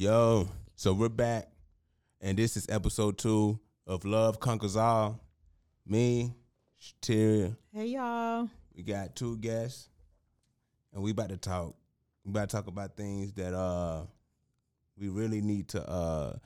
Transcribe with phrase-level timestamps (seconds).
[0.00, 1.46] Yo, so we're back,
[2.22, 5.20] and this is episode two of Love Conquers All.
[5.86, 6.32] Me,
[6.80, 8.48] Shateria, Hey y'all.
[8.74, 9.90] we got two guests,
[10.94, 11.74] and we about to talk.
[12.24, 14.04] We about to talk about things that uh
[14.98, 16.38] we really need to uh,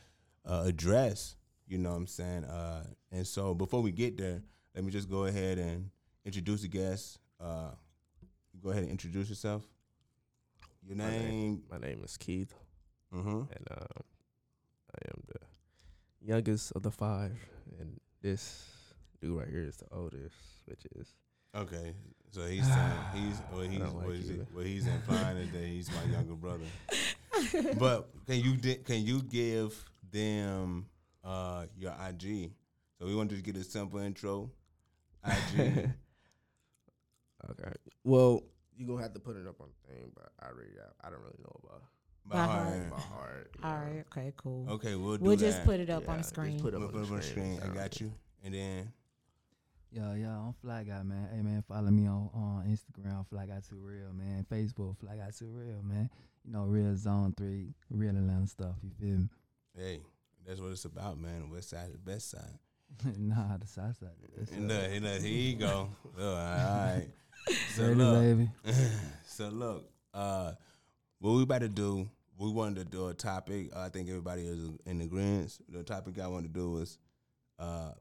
[0.44, 1.36] uh address.
[1.68, 2.42] You know what I'm saying?
[2.46, 2.82] Uh,
[3.12, 4.42] and so before we get there,
[4.74, 5.90] let me just go ahead and
[6.24, 7.20] introduce the guests.
[7.40, 7.70] Uh,
[8.60, 9.62] go ahead and introduce yourself.
[10.84, 11.62] Your My name, name.
[11.70, 12.52] my name is Keith,
[13.14, 13.28] Mm-hmm.
[13.28, 14.02] and um,
[14.92, 17.36] I am the youngest of the five,
[17.78, 18.66] and this
[19.20, 20.34] dude right here is the oldest,
[20.66, 21.14] which is
[21.56, 21.94] Okay,
[22.30, 25.90] so he's saying he's what he's like what, it, what he's implying is that he's
[25.92, 26.64] my younger brother.
[27.78, 30.86] but can you di- can you give them
[31.22, 32.50] uh your IG?
[32.98, 34.50] So we want to get a simple intro.
[35.24, 35.58] IG.
[37.50, 37.72] okay.
[38.02, 38.42] Well,
[38.76, 41.20] you gonna have to put it up on the thing, but I really I don't
[41.20, 41.82] really know about
[42.26, 42.64] by By heart.
[42.68, 42.90] heart.
[42.90, 43.50] by heart.
[43.58, 43.76] you All know.
[43.84, 44.04] right.
[44.16, 44.32] Okay.
[44.36, 44.66] Cool.
[44.70, 45.44] Okay, we'll do we'll that.
[45.44, 46.60] just put it up Yeah, on the just screen.
[46.60, 47.56] put it We'll up on the the screen.
[47.58, 47.70] screen.
[47.70, 48.12] I got you.
[48.44, 48.92] And then
[49.90, 51.28] Yeah, yeah, I'm Fly Guy, man.
[51.34, 54.44] Hey, man, follow me on, on Instagram, Fly Guy Too Real, man.
[54.50, 56.10] Facebook, Fly Guy Too Real, man.
[56.44, 59.28] You know, Real Zone 3, Real Atlanta stuff, you feel me?
[59.76, 60.00] hey,
[60.46, 61.48] that's what it's about, man.
[61.50, 62.58] West side is the best side.
[63.18, 64.10] nah, the south side.
[64.36, 65.88] That's And look, and look, here you go.
[66.18, 67.06] Oh, all right.
[67.74, 68.50] So Ready, look, baby.
[69.26, 70.52] so look, uh,
[71.24, 73.74] what we about to do, we wanted to do a topic.
[73.74, 75.56] I think everybody is in agreement.
[75.70, 76.98] The topic I wanted to do was,
[77.58, 77.92] uh,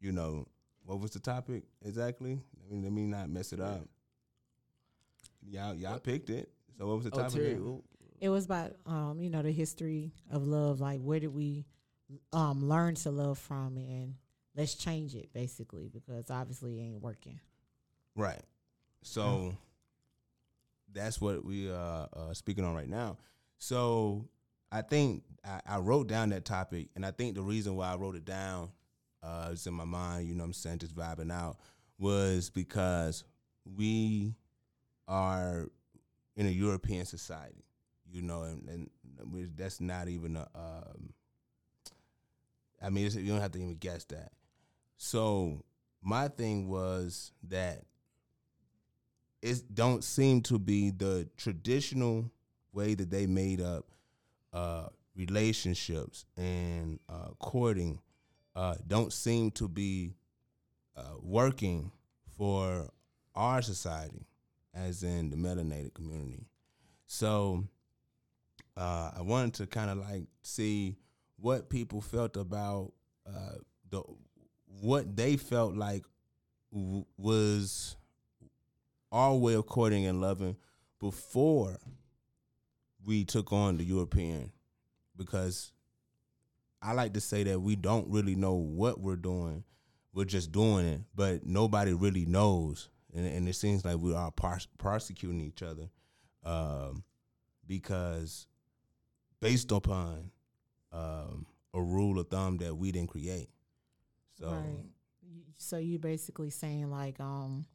[0.00, 0.46] you know,
[0.84, 2.38] what was the topic exactly?
[2.38, 3.80] I mean, let me not mess it up.
[5.50, 6.52] Y'all, y'all picked it.
[6.78, 7.32] So what was the Oh, topic?
[7.34, 7.82] Terry, well,
[8.20, 10.78] It was about um, you know, the history of love.
[10.80, 11.66] Like where did we
[12.32, 14.14] um learn to love from and
[14.54, 17.40] let's change it basically because obviously it ain't working.
[18.14, 18.42] Right.
[19.02, 19.56] So
[20.92, 23.18] that's what we are uh, speaking on right now.
[23.58, 24.28] So
[24.70, 27.96] I think I, I wrote down that topic, and I think the reason why I
[27.96, 28.70] wrote it down,
[29.22, 31.58] uh, in my mind, you know I'm saying, just vibing out,
[31.98, 33.24] was because
[33.76, 34.34] we
[35.06, 35.68] are
[36.36, 37.64] in a European society,
[38.10, 38.90] you know, and, and
[39.56, 41.12] that's not even a, um,
[42.80, 44.32] I mean, you don't have to even guess that.
[44.96, 45.64] So
[46.02, 47.82] my thing was that
[49.42, 52.30] it don't seem to be the traditional
[52.72, 53.86] way that they made up
[54.52, 58.00] uh, relationships and uh, courting
[58.56, 60.14] uh, don't seem to be
[60.96, 61.92] uh, working
[62.36, 62.90] for
[63.36, 64.26] our society,
[64.74, 66.44] as in the melanated community.
[67.06, 67.64] So
[68.76, 70.96] uh, I wanted to kind of like see
[71.36, 72.92] what people felt about
[73.26, 73.58] uh,
[73.90, 74.02] the
[74.80, 76.04] what they felt like
[76.72, 77.96] w- was
[79.10, 80.56] our way of courting and loving
[81.00, 81.78] before
[83.04, 84.52] we took on the European
[85.16, 85.72] because
[86.82, 89.64] I like to say that we don't really know what we're doing.
[90.12, 92.88] We're just doing it, but nobody really knows.
[93.14, 95.88] And, and it seems like we are pars- prosecuting each other
[96.44, 97.04] um,
[97.66, 98.46] because
[99.40, 100.30] based upon
[100.92, 103.48] um, a rule of thumb that we didn't create.
[104.38, 104.84] So, Right.
[105.56, 107.66] So you basically saying like um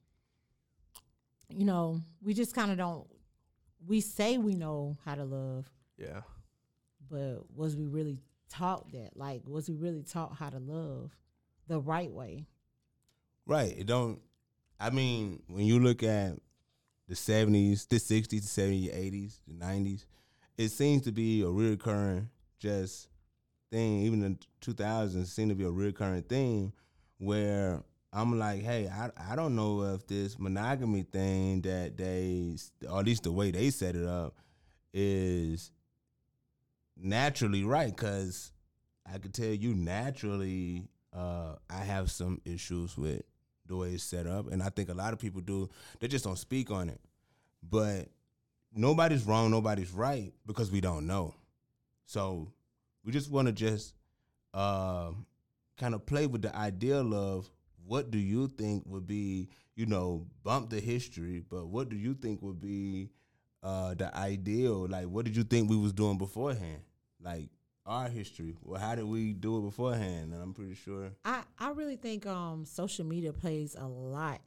[1.50, 3.08] you know, we just kind of don't
[3.86, 6.22] we say we know how to love, yeah.
[7.09, 9.12] but was we really taught that?
[9.16, 11.12] Like was we really taught how to love
[11.68, 12.48] the right way?
[13.46, 13.76] Right.
[13.78, 14.20] It don't.
[14.80, 16.34] I mean, when you look at
[17.08, 20.06] the seventies, the sixties, the seventies, eighties, the nineties,
[20.58, 22.30] it seems to be a recurring
[22.60, 23.10] just
[23.72, 24.02] thing.
[24.02, 26.74] Even in two thousands, seem to be a recurring thing
[27.18, 32.56] where I'm like, hey, I I don't know if this monogamy thing that they,
[32.88, 34.35] or at least the way they set it up,
[34.94, 35.72] is
[36.96, 37.96] naturally right.
[37.96, 38.51] Because
[39.12, 43.24] I could tell you naturally, uh, I have some issues with
[43.66, 45.69] the way it's set up, and I think a lot of people do.
[46.00, 47.01] They just don't speak on it.
[47.68, 48.09] But
[48.75, 51.34] nobody's wrong, nobody's right because we don't know.
[52.06, 52.51] So
[53.04, 53.94] we just want to just
[54.54, 55.12] uh,
[55.80, 57.50] kind of play with the ideal of
[57.85, 62.13] what do you think would be, you know, bump the history, but what do you
[62.13, 63.09] think would be
[63.62, 64.88] uh, the ideal?
[64.88, 66.81] Like, what did you think we was doing beforehand?
[67.21, 67.50] Like
[67.85, 68.56] our history.
[68.62, 70.33] Well, how did we do it beforehand?
[70.33, 71.12] And I'm pretty sure.
[71.25, 74.41] I I really think um social media plays a lot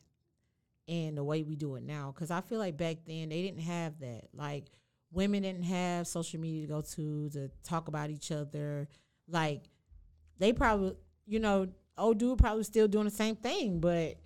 [0.87, 3.63] in the way we do it now cuz I feel like back then they didn't
[3.63, 4.29] have that.
[4.33, 4.71] Like
[5.13, 8.89] women didn't have social media to go to to talk about each other.
[9.29, 9.65] Like
[10.39, 10.97] they probably,
[11.27, 11.69] you know,
[11.99, 14.17] old dude probably still doing the same thing, but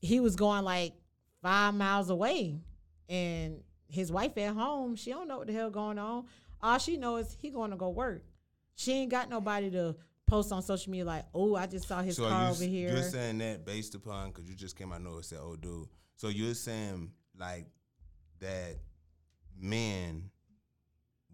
[0.00, 0.94] he was going like
[1.42, 2.60] 5 miles away
[3.08, 6.24] and his wife at home, she don't know what the hell going on.
[6.60, 8.24] All she knows is he going to go work.
[8.74, 9.96] She ain't got nobody to
[10.26, 12.90] post on social media like, oh, I just saw his so car you, over here.
[12.90, 15.88] You're saying that based upon because you just came out know and said, "Oh, dude."
[16.16, 17.66] So you're saying like
[18.40, 18.76] that
[19.60, 20.30] men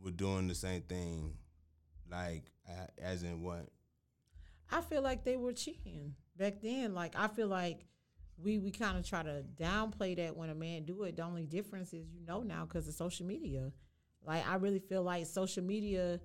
[0.02, 1.34] were doing the same thing,
[2.10, 2.50] like
[3.00, 3.68] as in what?
[4.70, 6.94] I feel like they were cheating back then.
[6.94, 7.86] Like I feel like
[8.36, 11.16] we we kind of try to downplay that when a man do it.
[11.16, 13.72] The only difference is you know now because of social media.
[14.24, 16.20] Like I really feel like social media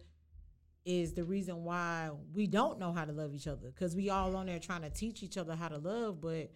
[0.86, 4.36] is the reason why we don't know how to love each other because we all
[4.36, 6.52] on there trying to teach each other how to love, but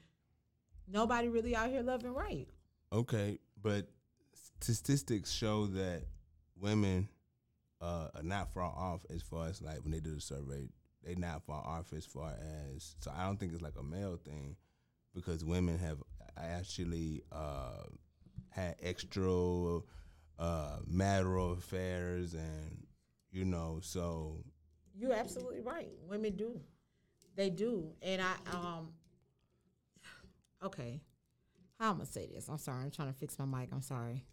[0.88, 2.48] nobody really out here loving right.
[2.92, 3.88] Okay, but
[4.60, 6.04] statistics show that
[6.60, 7.07] women
[7.81, 10.68] uh, are not far off as far as like when they do the survey,
[11.03, 12.31] they not far off as far
[12.73, 12.95] as.
[12.99, 14.55] So I don't think it's like a male thing
[15.13, 15.97] because women have
[16.38, 17.83] actually uh,
[18.49, 19.79] had extra
[20.39, 22.85] uh, marital affairs and
[23.31, 24.44] you know so
[24.95, 25.89] You're absolutely right.
[26.07, 26.59] Women do.
[27.35, 27.91] They do.
[28.01, 28.89] And I um
[30.63, 31.01] okay.
[31.79, 32.47] How I'm gonna say this?
[32.49, 32.83] I'm sorry.
[32.83, 33.69] I'm trying to fix my mic.
[33.71, 34.25] I'm sorry.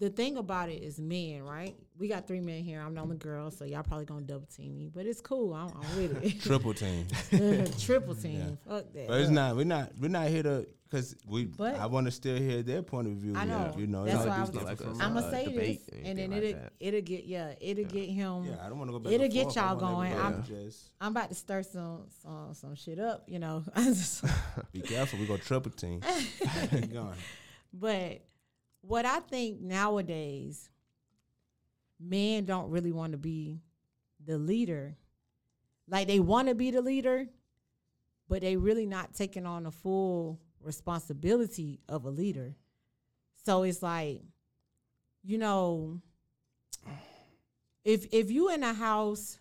[0.00, 1.76] The thing about it is men, right?
[1.96, 2.80] We got three men here.
[2.80, 5.54] I'm the only girl, so y'all probably gonna double team me, but it's cool.
[5.54, 7.06] I'm, I'm with triple team.
[7.78, 8.58] Triple team.
[8.68, 9.06] Fuck that.
[9.06, 9.54] But it's not.
[9.56, 9.92] We're not.
[10.00, 11.44] We're not here to because we.
[11.44, 13.34] But- I want to still hear their point of view.
[13.36, 13.72] I know.
[13.78, 14.04] You know.
[14.04, 16.72] That's why I was- like from I'm gonna say this, and then anything it'll like
[16.80, 18.44] it'll get yeah, it'll get him.
[18.46, 19.12] Yeah, I don't want to go back.
[19.12, 19.56] It'll get forth.
[19.56, 20.12] Y'all going.
[20.12, 23.62] everybody to Just I'm about to stir some some some shit up, you know.
[24.72, 25.20] Be careful.
[25.20, 26.00] We go triple team.
[27.72, 28.22] But
[28.86, 30.68] what I think nowadays,
[31.98, 33.60] men don't really want to be
[34.24, 34.96] the leader.
[35.88, 37.26] Like they want to be the leader,
[38.28, 42.56] but they really not taking on the full responsibility of a leader.
[43.44, 44.22] So it's like,
[45.22, 46.00] you know,
[47.84, 49.38] if if you in a house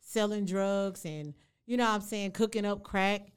[0.00, 1.34] selling drugs and
[1.66, 3.28] you know what I'm saying cooking up crack,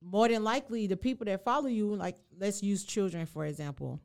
[0.00, 4.00] more than likely the people that follow you, like let's use children for example.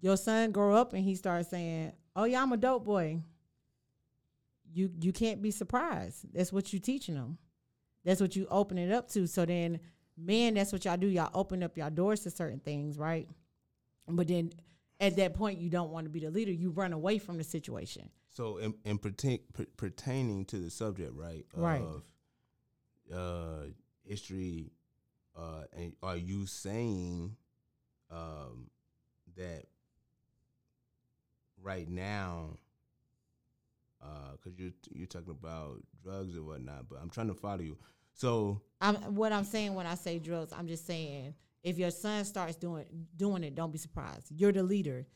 [0.00, 3.22] Your son grow up and he starts saying, "Oh yeah, I'm a dope boy."
[4.72, 6.26] You you can't be surprised.
[6.32, 7.38] That's what you teaching them.
[8.04, 9.26] That's what you open it up to.
[9.26, 9.80] So then,
[10.16, 11.08] men, that's what y'all do.
[11.08, 13.28] Y'all open up your doors to certain things, right?
[14.06, 14.50] But then,
[15.00, 16.52] at that point, you don't want to be the leader.
[16.52, 18.08] You run away from the situation.
[18.30, 21.44] So, in, in pertain, per, pertaining to the subject, right?
[21.54, 21.82] Right.
[21.82, 22.02] Of
[23.14, 23.66] uh,
[24.04, 24.72] history,
[25.36, 27.36] uh, and are you saying
[28.10, 28.70] um,
[29.36, 29.64] that
[31.62, 32.56] right now?
[34.00, 37.76] Uh, because you're you're talking about drugs or whatnot, but I'm trying to follow you.
[38.12, 40.52] So, I'm what I'm saying when I say drugs.
[40.52, 42.84] I'm just saying if your son starts doing
[43.16, 44.26] doing it, don't be surprised.
[44.30, 45.06] You're the leader.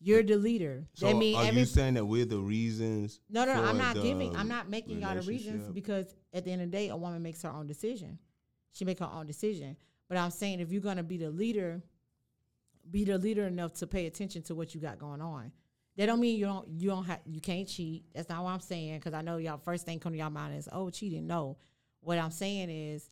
[0.00, 0.84] You're the leader.
[0.94, 3.20] so that mean are every you saying that we're the reasons?
[3.30, 3.64] no, no, no.
[3.64, 4.34] I'm not giving.
[4.36, 7.22] I'm not making y'all the reasons because at the end of the day, a woman
[7.22, 8.18] makes her own decision.
[8.72, 9.76] She make her own decision.
[10.08, 11.80] But I'm saying if you're gonna be the leader,
[12.90, 15.52] be the leader enough to pay attention to what you got going on.
[15.96, 18.04] That don't mean you don't you don't have you can't cheat.
[18.14, 20.56] That's not what I'm saying because I know y'all first thing come to y'all mind
[20.56, 21.26] is oh cheating.
[21.26, 21.58] No,
[22.00, 23.10] what I'm saying is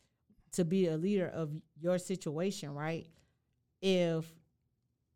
[0.52, 3.06] to be a leader of your situation, right?
[3.82, 4.24] If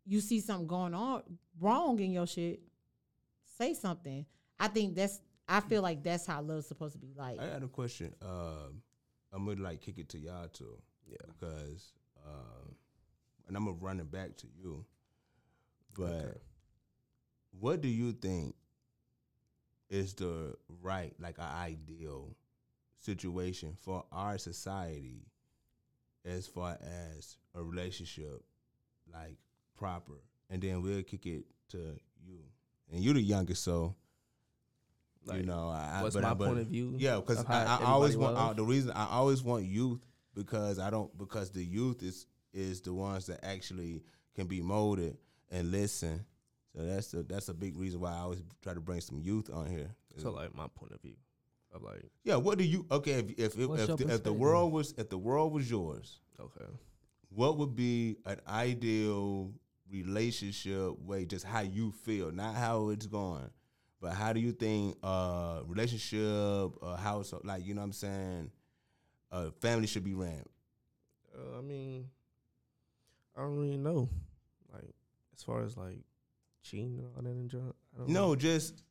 [0.05, 1.23] you see something going on
[1.59, 2.61] wrong in your shit,
[3.59, 4.27] say something.
[4.61, 7.41] I think that's I feel like that's how love's supposed to be like.
[7.41, 8.15] I got a question.
[8.23, 8.83] Um,
[9.33, 10.79] I'm gonna like kick it to y'all too.
[11.07, 11.17] Yeah.
[11.29, 11.93] Because,
[12.27, 12.75] um,
[13.47, 14.85] and I'm gonna run it back to you.
[15.97, 16.39] But Okay.
[17.61, 18.55] What do you think
[19.91, 22.37] is the right, like, an ideal
[22.99, 25.27] situation for our society
[26.25, 28.43] as far as a relationship,
[29.13, 29.37] like
[29.77, 30.15] proper?
[30.51, 32.39] And then we'll kick it to you.
[32.93, 33.95] And you're the youngest, so
[35.33, 35.71] you know.
[35.71, 38.35] I, what's but my I, but, point of view Yeah, because I, I always want
[38.35, 38.51] love?
[38.51, 40.01] uh, the reason I always want youth
[40.35, 44.03] because I don't because the youth is is the ones that actually
[44.35, 45.17] can be molded
[45.51, 46.25] and listen.
[46.77, 49.51] So that's a that's a big reason why I always try to bring some youth
[49.53, 49.91] on here.
[50.17, 51.15] So like my point of view
[51.73, 54.73] of like yeah, what do you okay if if if, if, the, if the world
[54.73, 56.71] was if the world was yours, okay.
[57.29, 59.53] what would be an ideal
[59.91, 61.25] relationship way?
[61.25, 63.51] Just how you feel, not how it's going,
[64.01, 68.51] but how do you think uh relationship, uh, household, like you know what I'm saying,
[69.31, 70.45] uh, family should be ran?
[71.37, 72.09] Uh, I mean,
[73.37, 74.09] I don't really know.
[74.73, 74.95] Like
[75.37, 75.99] as far as like
[76.65, 77.75] cheating and all that and junk.
[77.95, 78.37] I don't No, know.
[78.37, 78.83] just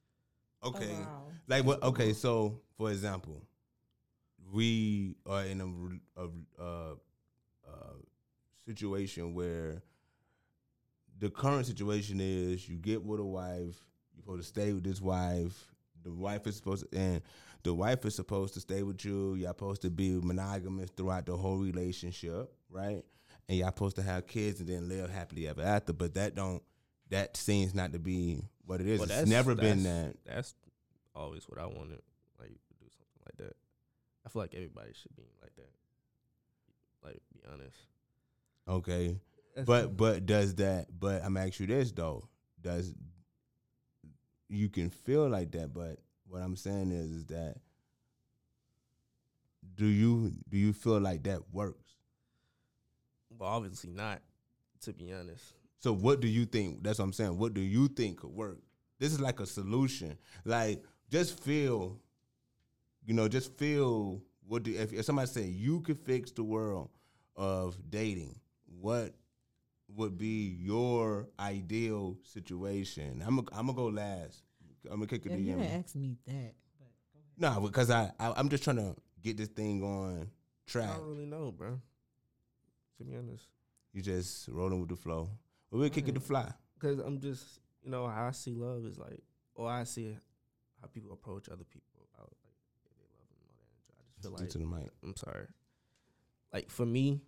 [0.64, 0.92] okay.
[0.92, 1.32] Overall.
[1.48, 1.84] Like what?
[1.84, 3.42] Okay, so for example,
[4.52, 6.28] we are in a, re- a,
[6.62, 6.94] uh
[7.68, 7.94] uh
[8.66, 9.82] situation where
[11.20, 13.78] the current situation is you get with a wife,
[14.14, 15.68] you're supposed to stay with this wife.
[16.04, 17.22] The wife is supposed to, and
[17.64, 19.36] the wife is supposed to stay with you.
[19.36, 23.04] Y'all supposed to be monogamous throughout the whole relationship, right?
[23.48, 25.94] And y'all supposed to have kids and then live happily ever after.
[25.94, 26.62] But that don't
[27.14, 29.00] that seems not to be what it is.
[29.00, 30.16] Well, it's never been that.
[30.26, 30.56] That's
[31.16, 32.02] always what I wanted.
[32.40, 33.56] Like to do something like that.
[34.26, 35.70] I feel like everybody should be like that.
[37.04, 37.78] Like be honest.
[38.68, 39.20] Okay.
[39.66, 42.28] But but does that but I'm asking you this though.
[42.60, 42.96] Does
[44.50, 47.58] you can feel like that, but what I'm saying is is that
[49.76, 51.94] do you do you feel like that works?
[53.38, 54.22] Well, obviously not.
[54.82, 55.54] To be honest.
[55.84, 56.82] So what do you think?
[56.82, 57.38] That's what I'm saying.
[57.38, 58.60] What do you think could work?
[59.00, 60.18] This is like a solution.
[60.46, 62.00] Like just feel,
[63.06, 66.90] you know, just feel what do if, if somebody say you could fix the world
[67.36, 68.40] of dating,
[68.80, 69.14] what
[69.94, 73.22] would be your ideal situation?
[73.28, 74.42] I'm gonna I'm gonna go last.
[74.90, 75.58] I'm gonna kick it Yeah, to you you.
[75.58, 76.54] didn't ask me that.
[77.38, 80.30] No, because I, I I'm just trying to get this thing on
[80.66, 80.92] track.
[80.92, 81.78] I don't really know, bro.
[83.00, 83.48] To be honest.
[83.92, 85.30] You just rolling with the flow.
[85.74, 86.24] Well, we'll kick it to mm.
[86.24, 86.54] fly.
[86.80, 89.24] Cause I'm just, you know, how I see love is like,
[89.56, 90.16] or I see
[90.80, 92.54] how people approach other people out, like
[92.86, 93.56] if they love them and
[93.90, 94.06] all that.
[94.06, 94.92] I just feel like to the mic.
[95.04, 95.48] I'm sorry.
[96.54, 97.22] Like for me,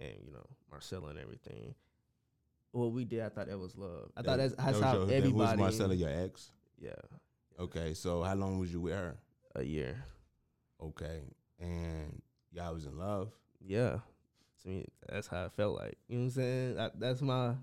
[0.00, 1.74] and you know Marcella and everything.
[2.72, 4.10] What we did, I thought that was love.
[4.16, 5.50] I thought that's, that's was how your- that everybody.
[5.50, 6.50] was Marcella, your ex.
[6.78, 6.92] Yeah,
[7.58, 9.16] Okay, so how long was you with her?
[9.54, 10.04] a year.
[10.82, 11.22] Okay,
[11.58, 13.32] and y'all was in love.
[13.60, 13.98] Yeah,
[14.62, 15.96] to me, that's how it felt like.
[16.08, 16.78] You know what I'm saying?
[16.80, 17.54] I, that's my.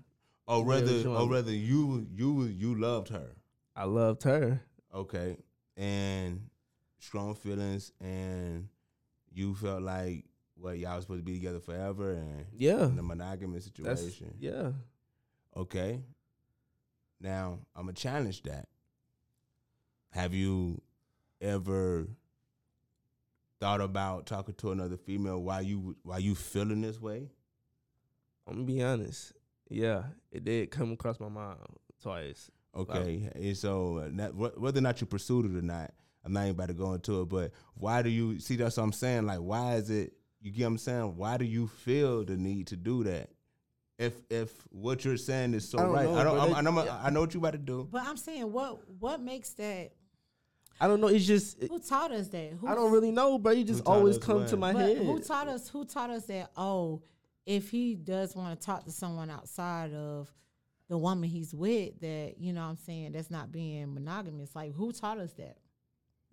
[0.46, 3.36] Oh, rather, oh, rather you you you loved her.
[3.74, 4.60] I loved her.
[4.94, 5.36] Okay,
[5.76, 6.48] and
[6.98, 8.68] strong feelings, and
[9.32, 10.24] you felt like
[10.56, 14.34] what y'all was supposed to be together forever, and Yeah, in a monogamous that's situation.
[14.38, 14.72] yeah.
[15.56, 16.02] Okay.
[17.20, 18.68] Now I'm gonna challenge that.
[20.10, 20.80] Have you
[21.40, 22.06] ever
[23.64, 27.30] thought about talking to another female while you while you feeling this way?
[28.46, 29.32] I'm gonna be honest.
[29.70, 31.56] Yeah, it did come across my mind
[32.02, 32.50] twice.
[32.76, 35.92] Okay, and so uh, not, wh- whether or not you pursued it or not,
[36.26, 37.30] I'm not even about to go into it.
[37.30, 38.56] But why do you see?
[38.56, 39.24] That's what I'm saying.
[39.24, 40.12] Like, why is it?
[40.42, 41.16] You get what I'm saying?
[41.16, 43.30] Why do you feel the need to do that?
[43.98, 46.38] If if what you're saying is so I right, know, I don't.
[46.38, 47.88] I'm, They- I'm, I'm, I know what you about to do.
[47.90, 49.92] But I'm saying, what what makes that?
[50.80, 51.06] I don't know.
[51.08, 52.52] It's just Who taught us that?
[52.60, 54.48] Who, I don't really know, but You just always come what?
[54.48, 54.96] to my But head.
[54.98, 55.68] who taught us?
[55.68, 56.50] Who taught us that?
[56.56, 57.02] Oh,
[57.46, 60.28] if he does want to talk to someone outside of
[60.88, 64.54] the woman he's with, that you know, what I'm saying that's not being monogamous.
[64.54, 65.56] Like, who taught us that?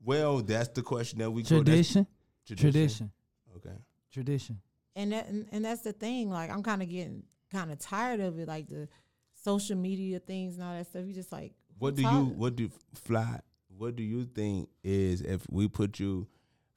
[0.03, 1.49] Well, that's the question that we go.
[1.61, 2.07] Tradition,
[2.45, 2.71] Tradition.
[2.71, 3.11] tradition,
[3.57, 3.77] Okay.
[4.11, 4.59] tradition.
[4.95, 6.29] And that and, and that's the thing.
[6.31, 8.47] Like, I'm kind of getting kind of tired of it.
[8.47, 8.87] Like the
[9.35, 11.05] social media things and all that stuff.
[11.05, 12.07] You just like, What do you?
[12.09, 13.39] taught- What do fly?
[13.81, 16.27] What do you think is if we put you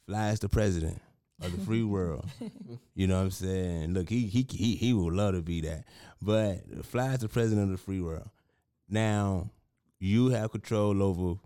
[0.06, 1.02] fly as the president
[1.42, 2.24] of the free world?
[2.94, 3.92] you know what I'm saying?
[3.92, 5.84] Look, he he he he would love to be that,
[6.22, 8.30] but fly as the president of the free world.
[8.88, 9.50] Now
[9.98, 11.38] you have control over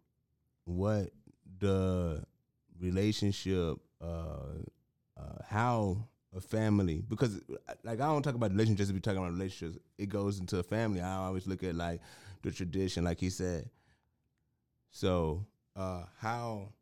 [0.65, 1.11] what
[1.59, 2.23] the
[2.81, 4.61] relationship, uh,
[5.17, 7.41] uh, how a family because
[7.83, 9.77] like I don't talk about relationships be talking about relationships.
[9.99, 11.01] It goes into a family.
[11.01, 12.01] I always look at like
[12.43, 13.69] the tradition, like he said.
[14.99, 16.73] So uh how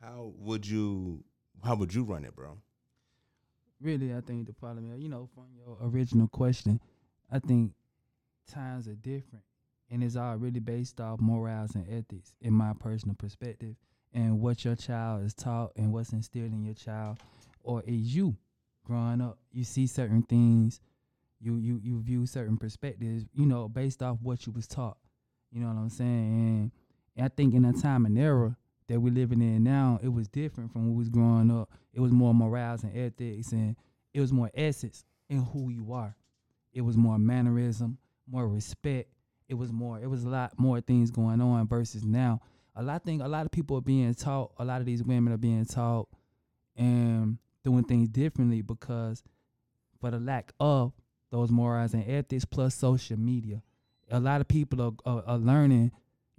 [0.00, 1.24] how would you
[1.64, 2.58] how would you run it, bro?
[3.80, 6.78] Really, I think the problem is, you know, from your original question,
[7.32, 7.72] I think
[8.48, 9.42] times are different,
[9.90, 13.74] and it's all really based off morals and ethics, in my personal perspective,
[14.14, 17.18] and what your child is taught and what's instilled in your child,
[17.64, 18.36] or is you
[18.84, 19.38] growing up.
[19.50, 20.80] You see certain things,
[21.40, 24.98] you you you view certain perspectives, you know, based off what you was taught.
[25.50, 26.08] You know what I'm saying?
[26.08, 26.70] And
[27.20, 28.56] I think in a time and era
[28.88, 31.70] that we're living in now, it was different from when we was growing up.
[31.92, 33.76] It was more morals and ethics, and
[34.14, 36.16] it was more essence in who you are.
[36.72, 39.10] It was more mannerism, more respect.
[39.48, 40.00] It was more.
[40.00, 42.40] It was a lot more things going on versus now.
[42.74, 43.20] A lot thing.
[43.20, 44.52] A lot of people are being taught.
[44.58, 46.08] A lot of these women are being taught
[46.76, 49.22] and doing things differently because
[50.00, 50.92] for the lack of
[51.30, 53.62] those morals and ethics plus social media.
[54.10, 55.92] A lot of people are, are, are learning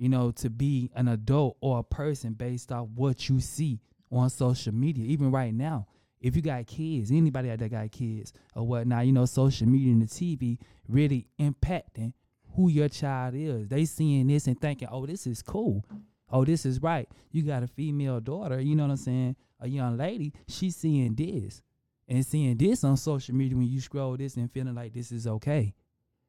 [0.03, 3.79] you know, to be an adult or a person based off what you see
[4.12, 5.05] on social media.
[5.05, 5.88] Even right now,
[6.19, 9.93] if you got kids, anybody out there got kids or whatnot, you know, social media
[9.93, 10.57] and the TV
[10.89, 12.12] really impacting
[12.53, 13.69] who your child is.
[13.69, 15.86] They seeing this and thinking, oh, this is cool.
[16.29, 17.07] Oh, this is right.
[17.31, 19.38] You got a female daughter, you know what I'm saying?
[19.62, 21.62] A young lady, she's seeing this
[22.10, 25.27] and seeing this on social media when you scroll this and feeling like this is
[25.27, 25.74] okay.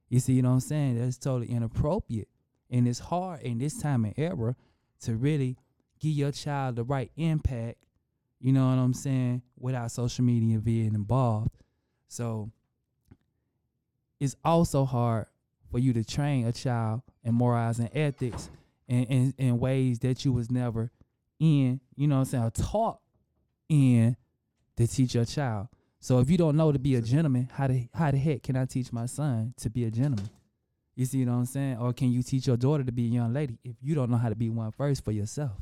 [0.09, 1.01] You see you know what I'm saying?
[1.01, 2.29] That's totally inappropriate.
[2.75, 4.57] And it's hard in this time and era
[5.03, 5.57] to really
[6.01, 7.79] give your child the right impact,
[8.41, 11.53] you know what I'm saying, without social media being involved.
[12.09, 12.51] So
[14.19, 15.27] it's also hard
[15.71, 18.51] for you to train a child in morals and ethics
[18.89, 20.91] in, in, in ways that you was never
[21.39, 22.99] in, you know what I'm saying, or taught
[23.69, 24.17] in
[24.77, 25.69] to teach your child.
[26.01, 28.57] So if you don't know to be a gentleman, how the how the heck can
[28.57, 30.29] I teach my son to be a gentleman?
[30.95, 31.79] You see what I'm saying?
[31.79, 34.17] Or can you teach your daughter to be a young lady if you don't know
[34.17, 35.53] how to be one first for yourself?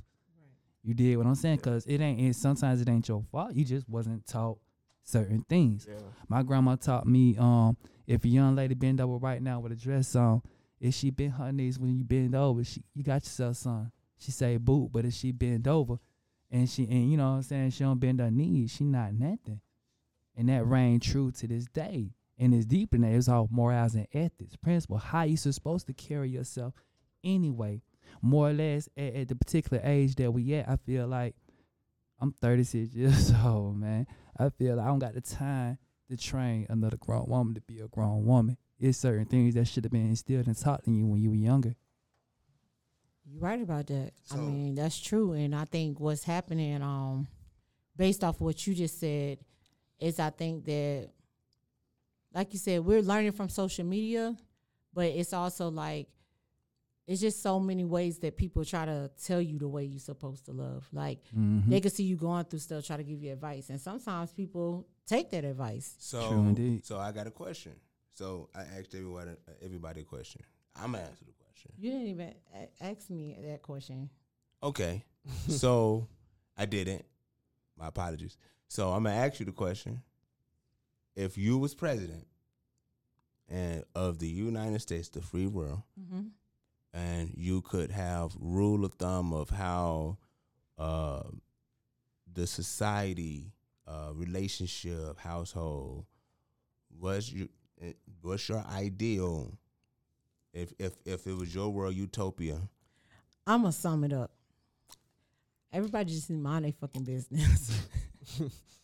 [0.84, 1.58] You did what I'm saying?
[1.58, 2.20] Cause it ain't.
[2.20, 3.54] It, sometimes it ain't your fault.
[3.54, 4.58] You just wasn't taught
[5.04, 5.86] certain things.
[5.88, 5.98] Yeah.
[6.28, 9.76] My grandma taught me um if a young lady bend over right now with a
[9.76, 10.42] dress on,
[10.80, 13.92] if she bend her knees when you bend over, she you got yourself son.
[14.18, 15.98] She say boot, but if she bend over
[16.50, 19.14] and she and you know what I'm saying, she don't bend her knees, she not
[19.14, 19.60] nothing.
[20.36, 22.10] And that rang true to this day.
[22.38, 23.16] And it's deep in there.
[23.16, 26.74] It's all morals and ethics, principle, how you supposed to carry yourself
[27.22, 27.82] anyway.
[28.20, 31.34] More or less at, at the particular age that we at, I feel like
[32.20, 34.06] I'm 36 years old, man.
[34.38, 37.80] I feel like I don't got the time to train another grown woman to be
[37.80, 38.56] a grown woman.
[38.78, 41.36] It's certain things that should have been instilled and taught in you when you were
[41.36, 41.74] younger.
[43.24, 44.12] You're right about that.
[44.30, 45.32] I mean, that's true.
[45.32, 47.28] And I think what's happening, um,
[47.96, 49.38] based off what you just said,
[50.00, 51.10] is I think that,
[52.34, 54.36] like you said, we're learning from social media,
[54.94, 56.08] but it's also like,
[57.06, 60.44] it's just so many ways that people try to tell you the way you're supposed
[60.46, 60.88] to love.
[60.92, 61.70] Like Mm-hmm.
[61.70, 64.86] they can see you going through stuff, try to give you advice, and sometimes people
[65.06, 65.96] take that advice.
[65.98, 66.84] So, True indeed.
[66.86, 67.72] so I got a question.
[68.14, 69.30] So I asked everybody,
[69.62, 70.42] everybody a question.
[70.76, 71.72] I'm gonna answer the question.
[71.78, 74.08] You didn't even a- ask me that question.
[74.62, 75.04] Okay.
[75.48, 76.06] so
[76.56, 77.04] I didn't.
[77.76, 78.36] My apologies.
[78.68, 80.00] So I'm gonna ask you the question.
[81.14, 82.26] If you was president
[83.48, 86.28] and of the United States, the free world, Mm-hmm.
[86.94, 90.18] and you could have rule of thumb of how
[90.78, 91.22] uh,
[92.32, 93.52] the society,
[93.86, 96.06] uh, relationship, household,
[96.98, 97.48] what's your
[98.22, 99.58] what's your ideal?
[100.54, 102.58] If if if it was your world utopia,
[103.46, 104.30] I'm gonna sum it up.
[105.72, 107.86] Everybody just mind their fucking business.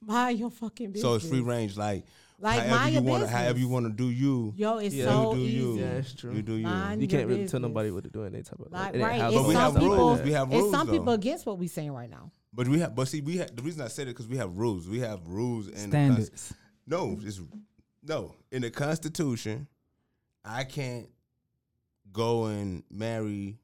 [0.00, 1.02] mind your fucking business.
[1.02, 2.04] so it's free range, like,
[2.38, 3.38] Like however mind you your want, business.
[3.40, 4.54] however you want to do you.
[4.56, 5.04] Yo, it's Yeah.
[5.06, 5.56] so you do easy.
[5.56, 5.78] you.
[5.78, 6.32] Yeah, it's true.
[6.34, 6.62] You do you.
[6.64, 9.02] Mind You can't really tell nobody what to do in they type of Like, it
[9.02, 10.20] right, it's But we some have people- rules.
[10.22, 10.62] We have rules.
[10.64, 10.92] It's some though.
[10.92, 12.32] people against what we're saying right now.
[12.52, 14.56] But we have, but see, we have the reason I said it because we have
[14.56, 14.88] rules.
[14.88, 16.54] We have rules and Standards.
[16.86, 17.40] No, it's
[18.02, 19.68] no in the Constitution.
[20.44, 21.08] I can't
[22.12, 23.58] go and marry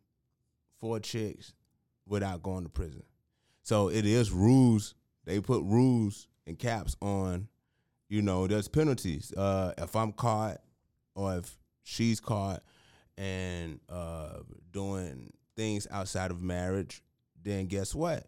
[0.79, 1.55] four chicks
[2.07, 3.03] without going to prison.
[3.63, 4.95] So it is rules.
[5.27, 7.49] They put rules and caps on.
[8.09, 9.33] You know, there's penalties.
[9.37, 10.59] Uh, if I'm caught,
[11.15, 12.63] or if she's caught,
[13.19, 14.39] and uh,
[14.71, 17.03] doing things outside of marriage,
[17.43, 18.27] then guess what?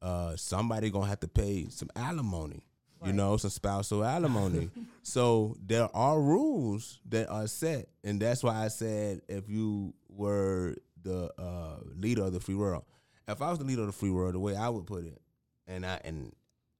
[0.00, 2.62] Uh, somebody gonna have to pay some alimony.
[3.04, 4.70] You know, some spousal alimony.
[5.04, 10.74] so there are rules that are set, and that's why I said if you were
[11.04, 12.84] the uh, leader of the free world,
[13.28, 15.20] if I was the leader of the free world, the way I would put it,
[15.68, 16.32] and I and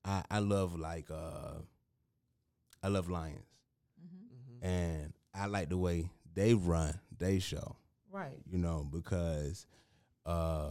[0.05, 1.61] I, I love like uh,
[2.83, 3.45] I love lions,
[4.63, 7.77] and I like the way they run they show
[8.11, 8.39] Right.
[8.51, 9.67] you know, because
[10.25, 10.71] uh,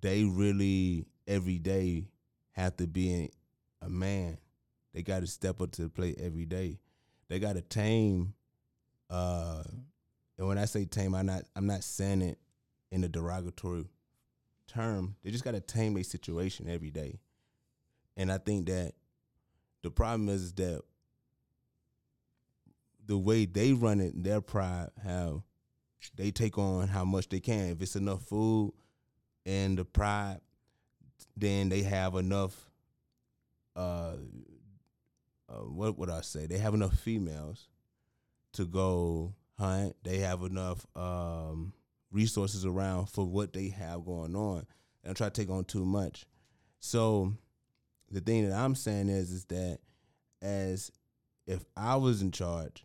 [0.00, 2.08] they really every day
[2.52, 3.30] have to be
[3.82, 4.38] a man.
[4.94, 6.78] They got to step up to the plate every day.
[7.28, 8.32] They got to tame.
[9.10, 9.62] Uh,
[10.38, 12.38] and when I say tame, I'm not I'm not saying it
[12.92, 13.86] in a derogatory
[14.66, 15.16] term.
[15.22, 17.20] They just got to tame their situation every day.
[18.16, 18.92] And I think that
[19.82, 20.82] the problem is that
[23.06, 25.42] the way they run it, their pride, how
[26.16, 27.70] they take on how much they can.
[27.70, 28.72] If it's enough food
[29.44, 30.40] and the pride,
[31.36, 32.70] then they have enough.
[33.74, 34.16] Uh,
[35.48, 36.46] uh, what would I say?
[36.46, 37.68] They have enough females
[38.54, 39.94] to go hunt.
[40.02, 41.72] They have enough um,
[42.10, 44.66] resources around for what they have going on.
[45.04, 46.26] and try to take on too much.
[46.80, 47.32] So
[48.10, 49.78] the thing that I'm saying is, is that
[50.42, 50.90] as
[51.46, 52.84] if I was in charge,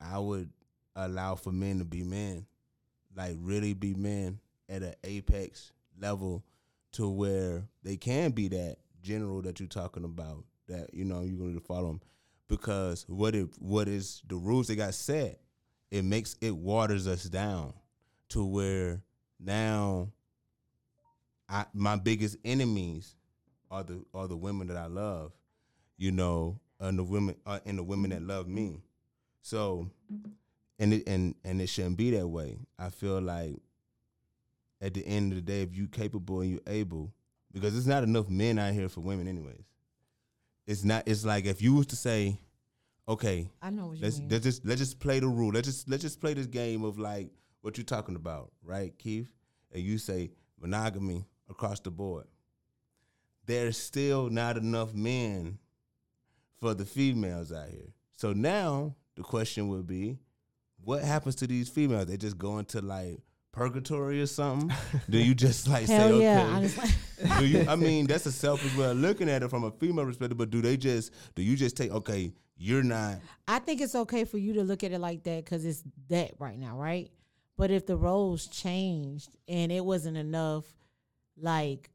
[0.00, 0.50] I would
[0.96, 2.46] allow for men to be men,
[3.16, 6.42] like really be men at an apex level
[6.92, 10.44] to where they can be that general that you're talking about.
[10.68, 12.00] That you know you're going to follow them
[12.48, 15.40] because what if what is the rules they got set?
[15.90, 17.74] It makes it waters us down
[18.32, 19.02] to where
[19.38, 20.08] now
[21.48, 23.14] I my biggest enemies
[23.70, 25.32] are the are the women that I love,
[25.96, 28.82] you know, and the women uh, and the women that love me.
[29.42, 29.90] So
[30.78, 32.58] and it and and it shouldn't be that way.
[32.78, 33.56] I feel like
[34.80, 37.12] at the end of the day, if you capable and you able,
[37.52, 39.64] because it's not enough men out here for women, anyways.
[40.66, 41.04] It's not.
[41.06, 42.38] It's like if you was to say,
[43.08, 44.28] okay, I know what you let's mean.
[44.28, 45.52] let's just let's just play the rule.
[45.52, 47.30] Let's just let's just play this game of like
[47.62, 49.30] what you're talking about, right, Keith?
[49.72, 52.26] And you say monogamy across the board.
[53.46, 55.58] There's still not enough men
[56.60, 57.94] for the females out here.
[58.16, 60.18] So now the question would be,
[60.84, 62.06] what happens to these females?
[62.06, 63.20] They just go into like
[63.52, 64.72] purgatory or something?
[65.10, 66.42] Do you just like Hell say, yeah!
[66.42, 66.52] okay?
[66.52, 66.90] honestly.
[67.38, 70.04] do you, I mean, that's a selfish way of looking at it from a female
[70.04, 70.36] perspective.
[70.36, 71.12] But do they just?
[71.36, 71.92] Do you just take?
[71.92, 73.18] Okay, you're not.
[73.46, 76.32] I think it's okay for you to look at it like that because it's that
[76.40, 77.12] right now, right?
[77.56, 80.64] But if the roles changed and it wasn't enough,
[81.36, 81.90] like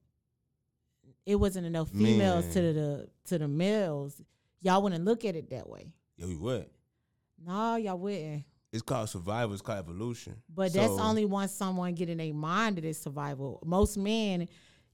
[1.26, 2.76] it wasn't enough females to Man.
[2.76, 4.22] the to the males,
[4.62, 5.91] y'all wouldn't look at it that way.
[6.15, 6.67] Yeah, we would.
[7.46, 8.43] No, y'all wouldn't.
[8.72, 9.54] It's called survival.
[9.54, 10.36] It's called evolution.
[10.54, 13.62] But that's only once someone get in their mind that it's survival.
[13.65, 14.48] Most men,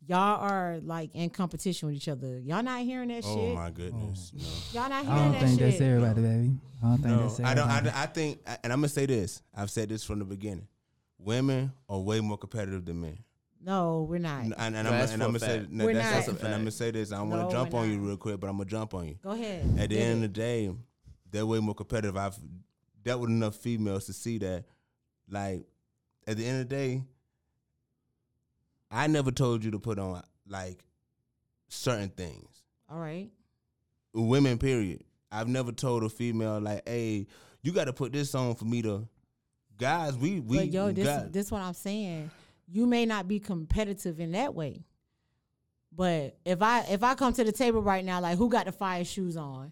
[0.08, 2.40] y'all are like in competition with each other.
[2.40, 3.52] Y'all not hearing that Oh shit.
[3.52, 4.32] Oh my goodness!
[4.36, 4.42] Oh.
[4.76, 4.82] No.
[4.82, 5.10] Y'all not hearing that shit.
[5.10, 5.70] I don't that think shit.
[5.72, 6.52] that's everybody, baby.
[6.82, 7.44] I don't think No, that's everybody.
[7.52, 7.70] I don't.
[7.70, 7.96] everybody.
[7.98, 9.42] I, I think, and I'm gonna say this.
[9.56, 10.68] I've said this from the beginning.
[11.20, 13.20] Women are way more competitive than men.
[13.66, 14.44] No, we're not.
[14.44, 16.16] And, and, I'm, and I'm gonna say, no, We're that's, not.
[16.16, 17.14] that's a, That's a and I'm gonna say this.
[17.14, 19.08] I don't want No, to jump on you real quick, but I'm gonna jump on
[19.08, 19.16] you.
[19.24, 19.64] Go ahead.
[19.80, 20.16] At the Did end it.
[20.16, 20.72] of the day,
[21.32, 22.18] they're way more competitive.
[22.18, 22.38] I've
[23.02, 24.66] dealt with enough females to see that.
[25.30, 25.64] Like,
[26.28, 27.04] at the end of the day,
[28.94, 30.84] I never told you to put on like
[31.68, 32.48] certain things.
[32.90, 33.30] All right.
[34.14, 37.26] women period i've never told a female like hey
[37.64, 39.08] you got to put this on for me to
[39.80, 42.30] guys we we but yo, this got- this what I'm saying.
[42.72, 44.86] You may not be competitive in that way,
[45.92, 48.72] but if I if I come to the table right now, like who got the
[48.72, 49.72] fire shoes on?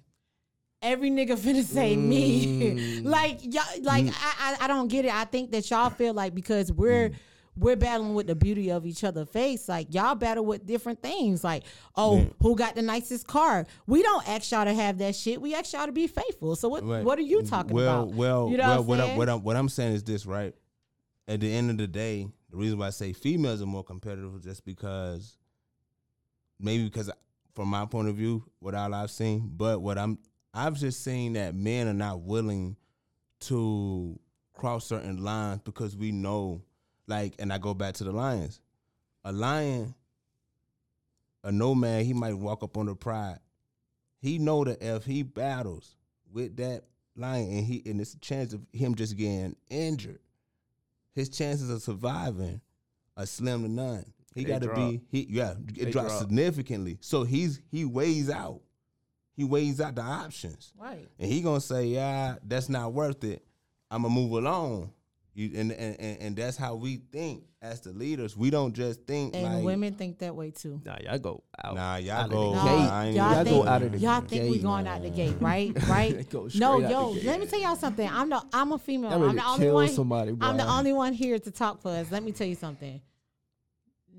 [0.81, 2.61] Every nigga finna say me.
[3.01, 3.05] Mm.
[3.05, 4.15] like y'all, like Mm.
[4.19, 5.13] I, I I don't get it.
[5.13, 7.15] I think that y'all feel like because we're Mm.
[7.55, 9.67] We're battling with the beauty of each other face.
[9.67, 11.43] Like y'all battle with different things.
[11.43, 11.63] Like,
[11.95, 12.33] oh, Man.
[12.41, 13.65] who got the nicest car?
[13.87, 15.41] We don't ask y'all to have that shit.
[15.41, 16.55] We ask y'all to be faithful.
[16.55, 17.03] So what Right.
[17.03, 18.15] what are you talking well, about?
[18.15, 20.53] Well, You know well, what I'm what, what I'm what I'm saying is this, right?
[21.27, 24.35] At the end of the day, the reason why I say females are more competitive
[24.35, 25.37] is just because
[26.59, 27.09] maybe because
[27.53, 30.19] from my point of view, what all I've seen, but what I'm
[30.53, 32.75] I've just seen that men are not willing
[33.41, 34.19] to
[34.53, 36.61] cross certain lines because we know,
[37.07, 38.59] like, and I go back to the lions.
[39.23, 39.93] A lion,
[41.43, 43.39] a nomad, he might walk up on the pride.
[44.19, 45.95] He know that if he battles
[46.31, 46.83] with that
[47.15, 50.19] lion and he and it's a chance of him just getting injured,
[51.13, 52.61] his chances of surviving
[53.17, 54.05] are slim to none.
[54.33, 54.77] He They got to drop.
[54.77, 56.21] be he yeah it They drops drop.
[56.21, 56.97] significantly.
[57.01, 58.61] So he's he weighs out,
[59.35, 61.07] he weighs out the options, right.
[61.19, 63.43] and he gonna say yeah that's not worth it.
[63.89, 64.93] I'm gonna move along.
[65.33, 68.35] You, and, and and and that's how we think as the leaders.
[68.35, 70.81] We don't just think And like women think that way too.
[70.83, 71.75] Nah, y'all go out.
[71.75, 72.69] Nah, y'all out of the go- No, gate.
[72.69, 74.63] I y'all think, go out of the y'all think we gate.
[74.63, 75.71] going out the gate, right?
[75.87, 76.33] Right?
[76.55, 78.09] No, yo, let me tell y'all something.
[78.09, 79.23] I'm the I'm a female.
[79.23, 79.87] I'm the only one.
[79.89, 82.11] somebody, I'm the only one here to talk for us.
[82.11, 82.99] Let me tell you something,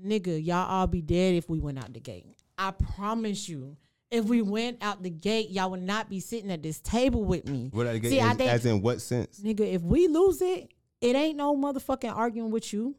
[0.03, 0.43] nigga.
[0.43, 2.25] Y'all all be dead if we went out the gate.
[2.57, 3.77] I promise you.
[4.09, 7.49] If we went out the gate, y'all would not be sitting at this table with
[7.49, 7.69] me.
[7.73, 9.39] what I get See, I think- as in what sense?
[9.39, 10.71] Nigga, if we lose it,
[11.03, 12.95] it ain't no motherfucking arguing with you.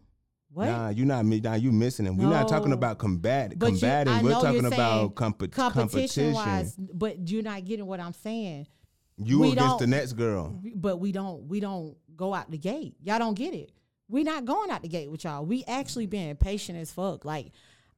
[0.52, 0.66] What?
[0.66, 1.40] Nah, you not me.
[1.40, 2.14] nah, you missing it.
[2.14, 4.12] We're not talking about combat But you- combating.
[4.12, 6.32] I We're talking about comp- competition competition.
[6.32, 8.68] wise, but you're not getting what I'm saying.
[9.16, 10.60] You we against the next girl.
[10.74, 12.94] But we don't we don't go out the gate.
[13.02, 13.72] Y'all don't get it.
[14.08, 15.44] We're not going out the gate with y'all.
[15.44, 17.24] We actually being patient as fuck.
[17.24, 17.50] Like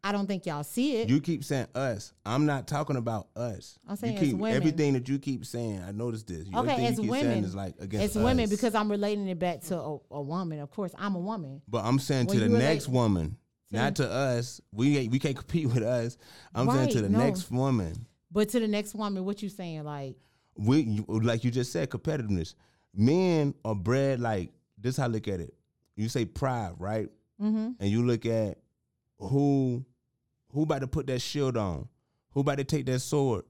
[0.07, 1.09] I don't think y'all see it.
[1.09, 2.13] You keep saying us.
[2.25, 3.77] I'm not talking about us.
[3.89, 4.57] I'm saying you as keep, women.
[4.57, 6.47] Everything that you keep saying, I noticed this.
[6.55, 9.41] okay, as you keep saying women, is like against as women because I'm relating it
[9.41, 10.61] back to a, a woman.
[10.61, 11.61] Of course, I'm a woman.
[11.67, 13.37] But I'm saying When to the relate- next woman,
[13.71, 14.61] To not to us.
[14.71, 16.19] We we can't compete with us.
[16.55, 17.19] I'm saying to the no.
[17.19, 18.07] next woman.
[18.31, 19.83] But to the next woman, what you saying?
[19.83, 20.15] Like
[20.57, 22.55] we like you just said competitiveness.
[22.95, 24.99] Men are bred like this.
[24.99, 25.53] How I look at it.
[25.97, 27.09] You say pride, right?
[27.43, 27.71] mm-hmm.
[27.81, 28.59] And you look at
[29.19, 29.85] who
[30.57, 31.87] who about to put that shield on,
[32.31, 33.45] who about to take that sword,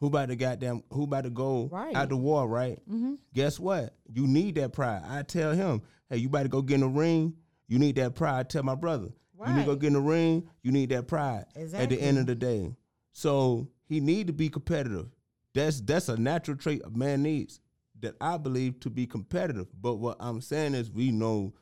[0.00, 1.94] who about to goddamn who about to go Right.
[1.94, 2.80] out the war, right?
[2.90, 3.14] Mm-hmm.
[3.32, 3.94] Guess what?
[4.12, 5.02] You need that pride.
[5.06, 7.34] I tell him, hey, you about to go get in the ring.
[7.68, 8.40] You need that pride.
[8.40, 9.10] I tell my brother,
[9.46, 10.48] you need to go get in the ring.
[10.64, 11.44] You need that pride.
[11.54, 11.84] Exactly.
[11.84, 12.74] At the end of the day,
[13.12, 15.06] so he need to be competitive.
[15.54, 17.60] That's that's a natural trait a man needs
[18.00, 19.68] that I believe to be competitive.
[19.80, 21.54] But what I'm saying is, we know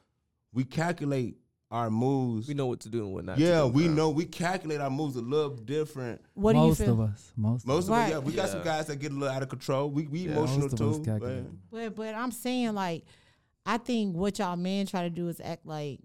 [0.54, 1.36] we calculate
[1.70, 2.48] our moves.
[2.48, 3.36] We know what to do and what not.
[3.36, 3.94] to yeah, do, we bro.
[3.94, 6.20] know we calculate our moves a little different.
[6.34, 6.92] What do you most feel?
[6.92, 8.04] of us, most, Most of of Right.
[8.06, 9.90] us, yeah, we got some guys that get a little out of control.
[9.90, 10.32] We we Yeah.
[10.32, 11.04] emotional Most of us too.
[11.04, 11.44] calculate.
[11.70, 13.04] but- But but I'm saying like,
[13.66, 16.00] I think what y'all men try to do is act like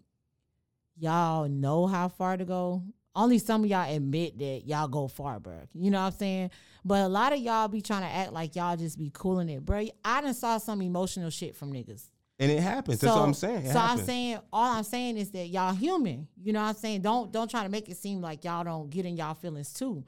[0.97, 2.83] y'all know how far to go.
[3.15, 5.61] Only some of y'all admit that y'all go far, bro.
[5.73, 6.49] You know what I'm saying?
[6.83, 9.63] But a lot of y'all be trying to act like y'all just be cooling it,
[9.63, 9.85] bro.
[10.03, 12.09] I done saw some emotional shit from niggas.
[12.43, 12.99] And it happens.
[12.99, 13.65] That's what I'm saying.
[13.65, 16.27] It so I'm saying, all I'm saying is that y'all human.
[16.41, 17.01] You know what I'm saying?
[17.01, 20.03] Don't don't try to make it seem like y'all don't get in y'all feelings too.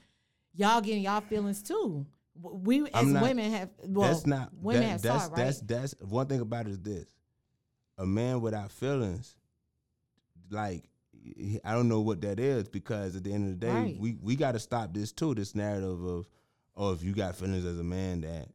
[0.53, 2.05] Y'all getting y'all feelings too.
[2.41, 5.37] We as not- women have well, that's not women that, have that's it, right?
[5.37, 7.05] that's that's one thing about it is this.
[7.97, 9.35] A man without feelings,
[10.49, 10.89] like
[11.63, 13.97] I don't know what that is because at the end of the day, Right.
[13.99, 15.33] we we got to stop this too.
[15.33, 16.27] This narrative of
[16.75, 18.49] oh, if you got feelings as a man, that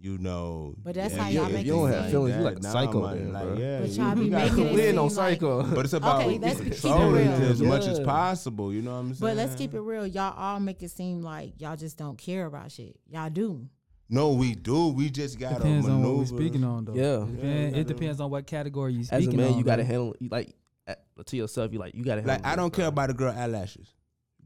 [0.00, 0.74] you know.
[0.82, 1.94] But that's if how you- y'all if make you it don't seem.
[1.94, 3.56] have You feelings, you like a psycho man, like, bro.
[3.58, 5.62] yeah, But you- y'all you be gotta making it Win on seem like- psycho.
[5.74, 7.32] But it's about Okay, let's keep it controlling real.
[7.42, 8.04] it as much as Yeah.
[8.04, 8.72] possible.
[8.72, 9.18] You know what I'm saying?
[9.20, 10.06] But let's keep it real.
[10.06, 12.96] Y'all all make it seem like y'all just don't care about shit.
[13.10, 13.68] Y'all do.
[14.08, 14.88] No, we do.
[14.88, 16.36] We just got to depends on what we're maneuver.
[16.36, 16.94] speaking on, though.
[16.94, 17.22] Yeah.
[17.22, 19.58] it, depend- Yeah, it depends on what category you As speaking a man, on.
[19.58, 19.86] you gotta though.
[19.86, 20.54] handle you like
[20.88, 20.94] uh,
[21.26, 21.72] to yourself.
[21.72, 22.22] You like you gotta.
[22.22, 23.86] Like I don't care about a girl eyelashes.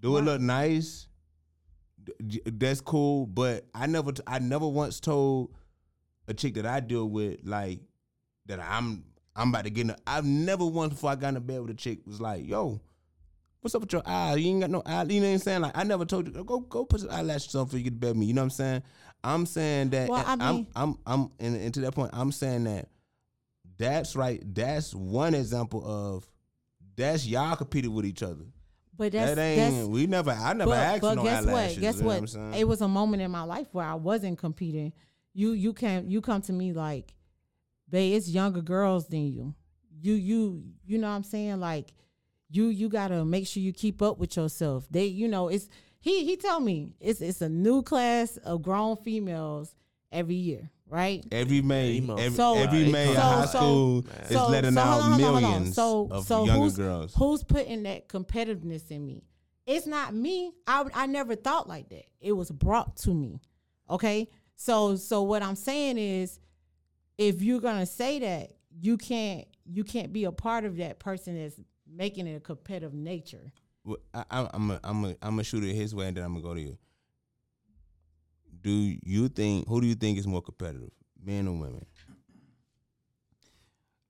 [0.00, 1.06] Do it look nice?
[2.46, 5.54] That's cool, but I never, t- I never once told
[6.28, 7.80] a chick that I deal with like
[8.46, 9.04] that I'm,
[9.36, 9.82] I'm about to get.
[9.82, 12.46] In a, I've never once before I got in bed with a chick was like,
[12.46, 12.80] "Yo,
[13.60, 14.38] what's up with your eyes?
[14.40, 15.60] You ain't got no eye." You know what I'm saying?
[15.62, 17.96] Like I never told you go go put some eyelashes on before you get to
[17.96, 18.26] bed with me.
[18.26, 18.82] You know what I'm saying?
[19.24, 20.08] I'm saying that.
[20.08, 22.88] Well, I I'm, mean- I'm, I'm, and, and to that point, I'm saying that.
[23.76, 24.40] That's right.
[24.54, 26.28] That's one example of
[26.96, 28.44] that's y'all competing with each other.
[28.96, 30.30] But that's that ain't that's we never.
[30.30, 31.80] I never but, asked but no guess what?
[31.80, 32.56] Guess you know what?
[32.56, 34.92] It was a moment in my life where I wasn't competing.
[35.32, 37.14] You you can you come to me like,
[37.88, 39.54] babe, it's younger girls than you.
[40.00, 41.58] You you you know what I'm saying?
[41.60, 41.92] Like
[42.50, 44.86] you you gotta make sure you keep up with yourself.
[44.90, 45.68] They you know, it's
[46.00, 49.74] he he told me it's it's a new class of grown females
[50.12, 51.24] every year, right?
[51.32, 52.16] every May, Emo.
[52.16, 55.02] every, So- every May in so- high so- school is so- letting so out hold
[55.02, 55.50] on, hold on, hold on.
[55.52, 57.14] millions So- of so younger who's- girls.
[57.14, 59.24] Who's putting that competitiveness in me?
[59.66, 60.52] It's not me.
[60.66, 62.04] I I never thought like that.
[62.20, 63.40] It was brought to me.
[63.88, 64.28] Okay?
[64.56, 66.38] So so what I'm saying is
[67.16, 70.98] if you're going to say that, you can't you can't be a part of that
[70.98, 71.58] person that's
[71.90, 73.52] making it a competitive nature.
[73.84, 76.24] Well, I, I, I'm a, I'm a, I'm gonna shoot it his way, and then
[76.24, 76.76] I'm gonna go to you.
[78.64, 80.90] Do you think who do you think is more competitive,
[81.22, 81.84] men or women?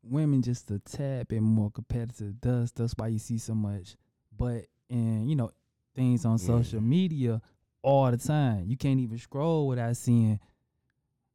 [0.05, 2.40] women just a tad bit more competitive.
[2.40, 3.97] Does that's why you see so much,
[4.37, 5.51] but and you know
[5.95, 6.47] things on Yeah.
[6.47, 7.43] social media
[7.83, 8.67] all the time.
[8.69, 10.38] You can't even scroll without seeing,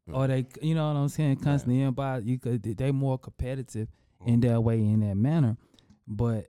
[0.07, 0.15] mm.
[0.15, 2.25] or they you know what I'm saying constantly inbox.
[2.25, 3.89] You could they more competitive
[4.25, 4.47] in mm.
[4.47, 5.57] that way in that manner,
[6.07, 6.47] but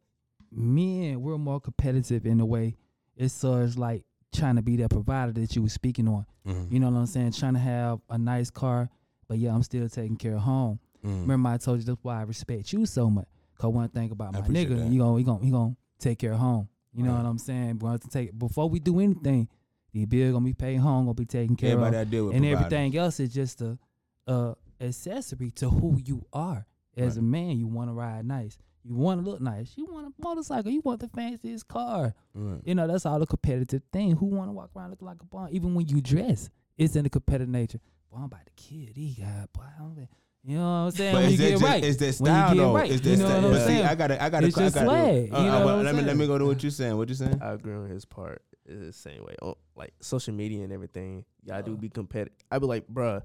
[0.53, 2.77] men we're more competitive in the way
[3.17, 6.25] it's such like trying to be that provider that you were speaking on.
[6.47, 6.71] Mhm.
[6.73, 7.33] You know what I'm saying?
[7.33, 8.89] Trying to have a nice car,
[9.29, 10.79] but yeah, I'm still taking care of home.
[11.05, 11.23] Mhm.
[11.23, 13.27] Remember, I told you that's why I respect you so much.
[13.59, 14.89] Cause one thing about I my nigga, that.
[14.91, 16.69] he gon' he gon' he gon' take care of home.
[16.93, 17.23] You know Right.
[17.23, 17.79] what I'm saying?
[17.79, 19.49] We're gonna to take before we do anything.
[19.93, 22.37] The bill gonna be paid home, gonna be taken care Everybody of, I deal with,
[22.37, 22.67] and providers.
[22.73, 23.79] everything else is just a,
[24.27, 26.67] a accessory to who you are
[26.97, 27.57] as a man.
[27.59, 30.81] You want to ride nice, you want to look nice, you want a motorcycle, you
[30.85, 32.15] want the fanciest car.
[32.35, 32.61] Right.
[32.65, 34.17] You know that's all a competitive thing.
[34.17, 35.49] Who want to walk around looking like a bum?
[35.51, 36.49] Even when you dress,
[36.79, 37.81] it's in the competitive nature.
[38.11, 39.47] Boy, I'm about to kill these guys.
[39.53, 40.09] Boy, I'm,
[40.43, 41.13] you know what I'm saying?
[41.15, 42.75] But when is you that get just, right, is that When you style get though?
[42.75, 43.37] right, Is that you know style?
[43.43, 43.83] what I'm but see.
[43.83, 45.79] I gotta, I gotta, It's I just gotta swag, uh, you uh, know well, what
[45.81, 46.97] I'm let me, let me go to what you're saying.
[46.97, 47.39] What you saying?
[47.43, 48.43] I agree on his part.
[48.65, 49.35] It's the same way.
[49.43, 51.25] Oh, like social media and everything.
[51.45, 51.77] Y'all do Uh.
[51.77, 52.33] be competitive.
[52.51, 53.23] I be like, bruh,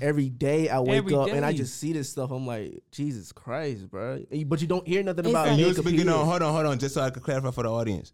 [0.00, 2.30] every day I wake Every up and I just see this stuff.
[2.30, 4.24] I'm like, Jesus Christ, bro.
[4.46, 6.24] But you don't hear nothing It's about like- you're speaking on.
[6.26, 6.78] Hold on, hold on.
[6.78, 8.12] Just so I can clarify for the audience,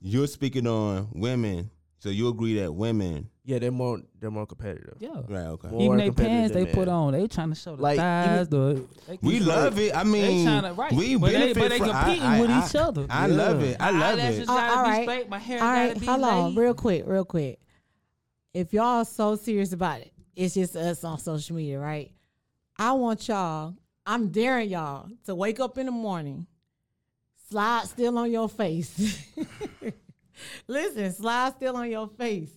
[0.00, 1.70] you're speaking on women.
[1.98, 4.96] So you agree that women, Yeah, they're more they're more competitive.
[5.00, 5.22] yeah.
[5.28, 5.46] right?
[5.46, 5.68] Okay.
[5.68, 8.48] More Even they pants they than put on, they trying to show the Like, thighs.
[8.48, 9.96] The they We love it.
[9.96, 12.40] I mean, They mean, tryna right, we but they, but they from- I- competing I-
[12.42, 13.06] with I- each other.
[13.08, 13.76] I love it.
[13.80, 14.46] I love it.
[14.46, 15.02] Gotta all be right.
[15.04, 15.28] straight.
[15.30, 17.58] My hair All be hold on, real quick, real quick.
[18.52, 22.12] If y'all so serious about it, it's just us on social media, right?
[22.76, 23.74] I want y'all.
[24.04, 26.46] I'm daring y'all to wake up in the morning,
[27.48, 29.24] slide still on your face.
[30.68, 32.50] Listen, slide still on your face,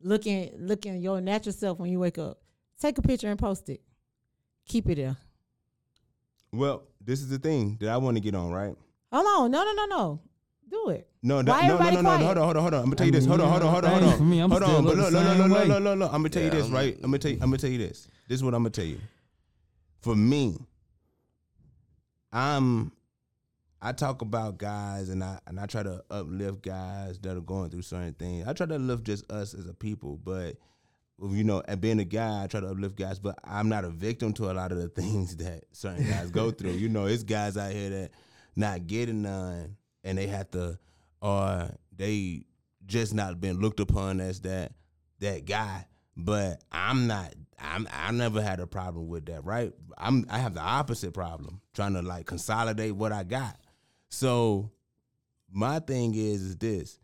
[0.00, 2.38] looking looking your natural self when you wake up.
[2.80, 3.82] Take a picture and post it.
[4.66, 5.16] Keep it there.
[6.52, 8.74] Well, this is the thing that I want to get on, right?
[9.12, 10.20] Hold on, no, no, no, no.
[10.70, 11.08] Do it.
[11.22, 12.80] No, Why that, no, no, no, no, hold on, hold on, hold on.
[12.80, 13.26] I'm gonna tell you this.
[13.26, 14.18] Hold on, hold on, hold on, hold on.
[14.18, 15.98] for me, I'm hold on, but look look, the look, look, same look, look, look,
[15.98, 16.12] look.
[16.12, 16.94] I'm gonna tell you this, I'm- right?
[16.96, 17.38] I'm gonna tell you.
[17.40, 18.08] I'm gonna tell you this.
[18.28, 19.00] This is what I'm gonna tell you.
[20.02, 20.56] For me,
[22.32, 22.92] I'm
[23.80, 27.70] I talk about guys and I and I try to uplift guys that are going
[27.70, 28.46] through certain things.
[28.46, 30.56] I try to uplift just us as a people, but
[31.20, 33.90] you know, and being a guy, I try to uplift guys, but I'm not a
[33.90, 36.72] victim to a lot of the things that certain guys go through.
[36.72, 38.10] You know, it's guys out here that
[38.56, 39.76] not getting none
[40.08, 40.78] and they have to
[41.20, 42.44] or they
[42.86, 44.72] just not been looked upon as that
[45.20, 45.86] that guy.
[46.16, 49.72] But I'm not I'm I never had a problem with that, right?
[49.96, 53.56] I'm I have the opposite problem, trying to like consolidate what I got.
[54.08, 54.70] So
[55.52, 56.98] my thing is is this.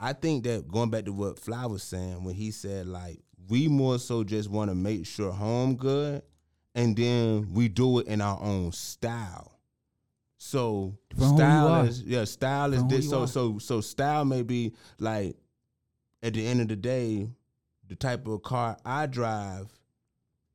[0.00, 3.68] I think that going back to what Fly was saying when he said like we
[3.68, 6.22] more so just want to make sure home good,
[6.74, 9.57] and then we do it in our own style.
[10.38, 13.10] So From style is yeah, style is this.
[13.10, 13.28] So are.
[13.28, 15.36] so so style may be like
[16.22, 17.28] at the end of the day,
[17.88, 19.66] the type of car I drive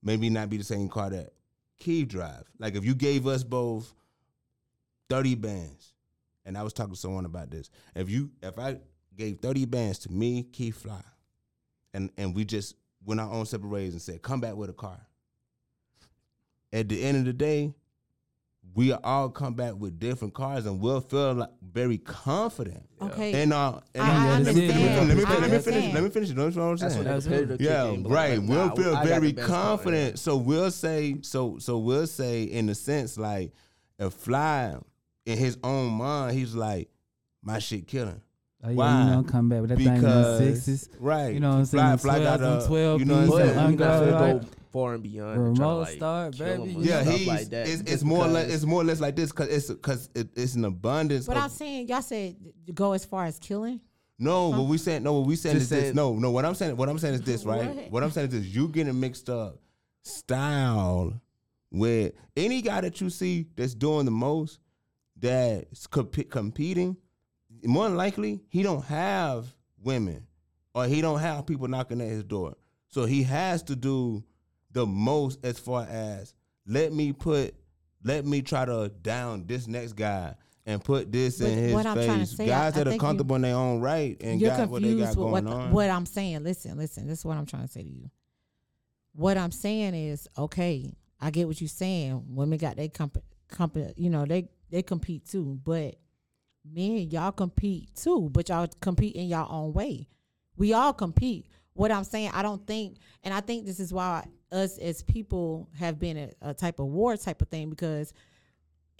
[0.01, 1.33] maybe not be the same car that
[1.79, 2.43] Keith drive.
[2.59, 3.93] Like if you gave us both
[5.09, 5.93] thirty bands,
[6.45, 7.69] and I was talking to someone about this.
[7.93, 8.79] If you if I
[9.17, 11.03] gave thirty bands to me, Keith Fly,
[11.93, 14.73] and and we just went our own separate ways and said, come back with a
[14.73, 14.99] car.
[16.71, 17.73] At the end of the day,
[18.75, 22.83] we all come back with different cars, and we'll feel like very confident.
[23.01, 23.41] Okay.
[23.41, 25.07] And uh, and I- I let, me, let, me, understand.
[25.09, 25.65] let, me, I let me finish.
[25.83, 25.93] understand.
[25.93, 26.29] Let me finish.
[26.31, 27.07] That's what I'm That's saying.
[27.07, 28.39] what the competitor Yeah, in, right.
[28.39, 30.19] like, we'll nah, feel I very the best car, confident.
[30.19, 33.51] So we'll say, so so we'll say in a sense, like
[33.99, 34.75] if Fly
[35.25, 36.89] in his own mind, he's like,
[37.43, 38.21] my shit killing.
[38.65, 39.03] Oh, yeah, Why?
[39.03, 40.89] you know, come back with that thing in the Because sixes.
[40.99, 41.97] right, You know what I'm Fly, saying?
[41.97, 43.55] Fly got 12s, a 12 you know what I'm piece, saying?
[43.55, 45.29] But you gotta Uncle, go far and beyond.
[45.41, 46.75] and try to, Remote like, start, kill 'em baby.
[46.75, 47.67] or Yeah, stuff he's like that.
[47.67, 49.67] it's, just it's more or less because- it's more or less like this because it's
[49.67, 51.25] because it, it's an abundance.
[51.25, 52.35] But of, I'm saying, y'all said
[52.67, 53.81] to go as far as killing.
[54.17, 55.03] No, what we saying?
[55.03, 55.79] No, what we saying Just is this.
[55.85, 56.31] saying- No, no.
[56.31, 57.65] What I'm saying, what I'm saying is this, right?
[57.67, 57.91] What?
[57.91, 58.45] What I'm saying is this.
[58.55, 59.59] You getting mixed up
[60.03, 61.13] style
[61.71, 64.59] with any guy that you see that's doing the most,
[65.19, 66.95] that's comp- competing.
[67.63, 70.25] More than likely, he don't have women,
[70.73, 72.55] or he don't have people knocking at his door.
[72.89, 74.23] So he has to do
[74.71, 76.33] the most as far as
[76.65, 77.53] let me put,
[78.03, 80.35] let me try to down this next guy.
[80.65, 82.37] And put this But in his what I'm trying to face.
[82.37, 84.69] say, Guys I that are think you- comfortable in their own right and You're got
[84.69, 85.71] what they confused got with going what, on.
[85.73, 86.41] what I'm saying.
[86.45, 87.05] Listen, listen.
[87.05, 88.09] This is what I'm trying to say to you.
[89.13, 92.23] What I'm saying is, okay, I get what you're saying.
[92.29, 93.17] Women got they comp,
[93.49, 95.59] comp you know, they they compete too.
[95.63, 95.95] But
[96.65, 98.29] men, y'all compete too.
[98.31, 100.07] But y'all compete in your own way.
[100.55, 101.47] We all compete.
[101.73, 105.67] What I'm saying, I don't think, and I think this is why us as people
[105.79, 108.13] have been a, a type of war type of thing because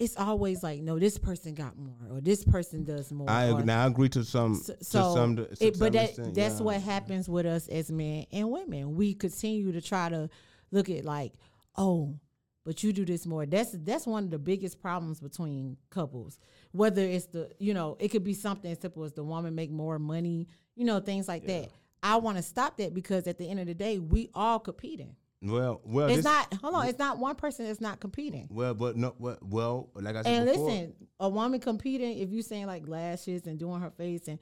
[0.00, 3.30] it's always like, no, this person got more or this person does more.
[3.30, 5.92] I or- now I agree to some so, to so some to it, some but
[5.92, 6.64] that extent, that's yeah.
[6.64, 8.96] what happens with us as men and women.
[8.96, 10.28] We continue to try to
[10.72, 11.32] look at like,
[11.76, 12.18] oh,
[12.64, 13.46] but you do this more.
[13.46, 16.38] That's that's one of the biggest problems between couples.
[16.72, 19.70] Whether it's the you know, it could be something as simple as the woman make
[19.70, 21.70] more money, you know, things like that.
[22.02, 25.16] I want to stop that because at the end of the day, we all competing.
[25.40, 28.48] Well, well, It's not hold on, it's not one person that's not competing.
[28.50, 32.30] well, but no, well, well, like I said And before, listen, a woman competing, if
[32.30, 34.38] you saying like lashes and doing her face, and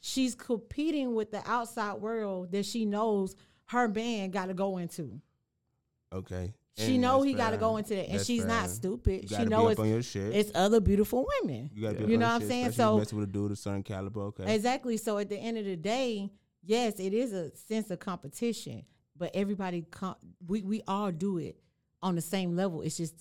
[0.00, 5.20] she's competing with the outside world that she knows her man got to go into.
[6.12, 8.48] okay, She and know he got to go into that, and That's she's fair.
[8.48, 9.28] not stupid.
[9.28, 10.34] She know it's on your shit.
[10.34, 11.70] it's other beautiful women.
[11.74, 12.72] you, be you know what I'm saying?
[12.72, 14.20] So- messing with a dude of certain caliber.
[14.22, 14.96] Okay, Exactly.
[14.96, 16.30] So at the end of the day,
[16.64, 18.84] yes, it is a sense of competition,
[19.16, 20.16] but everybody com-
[20.46, 21.56] we we all do it
[22.02, 22.82] on the same level.
[22.82, 23.14] It's just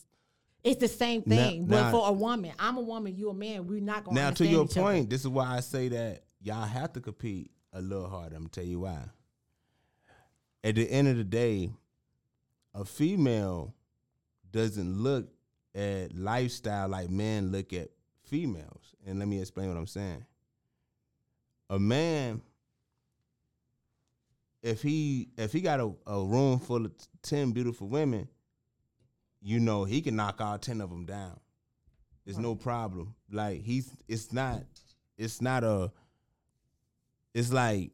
[0.64, 1.66] it's the same Now- thing.
[1.66, 3.68] but now- for a woman, I'm a woman, you a man.
[3.68, 6.66] We're not going to now to your point, this is why I say that y'all
[6.66, 8.36] have to compete a little harder.
[8.36, 9.00] I'm gonna tell you why.
[10.64, 11.72] At the end of the day,
[12.74, 13.74] a female
[14.52, 15.28] doesn't look
[15.76, 17.90] at lifestyle like men look at
[18.24, 18.96] females.
[19.06, 20.26] And let me explain what I'm saying.
[21.70, 22.42] A man,
[24.62, 28.28] if he if he got a, a room full of ten beautiful women,
[29.42, 31.40] you know he can knock all ten of them down.
[32.26, 33.16] There's no problem.
[33.32, 34.64] Like he's it's not
[35.18, 35.92] it's not a
[37.34, 37.92] it's like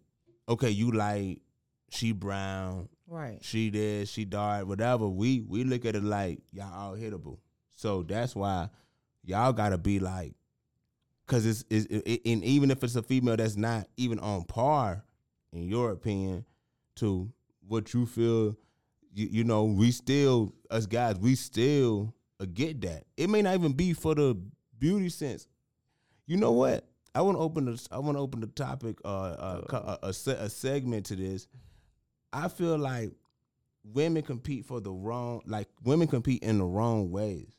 [0.48, 1.42] okay, you like
[1.90, 3.38] she brown, Right.
[3.42, 5.08] she this, she died, whatever.
[5.08, 7.38] We we look at it like y'all all hittable.
[7.76, 8.70] So that's why
[9.24, 10.34] y'all gotta be like,
[11.28, 15.04] cause it's, it's it, and even if it's a female that's not even on par,
[15.54, 16.46] in your opinion,
[16.96, 17.32] to
[17.68, 18.58] what you feel,
[19.14, 23.04] you, you know, we still us guys, we still uh, get that.
[23.18, 24.36] It may not even be for the
[24.80, 25.48] beauty sense.
[26.26, 26.88] You know what?
[27.14, 30.10] I want to open the I want to open the topic uh, uh, a, a,
[30.10, 31.48] a segment to this.
[32.34, 33.12] I feel like
[33.84, 37.54] women compete for the wrong like women compete in the wrong ways.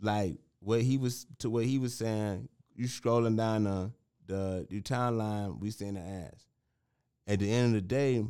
[0.00, 2.48] Like what he was to what he was saying.
[2.74, 3.90] You scrolling down the
[4.26, 6.46] the your timeline, we seeing the ass.
[7.26, 8.24] At the end of the day,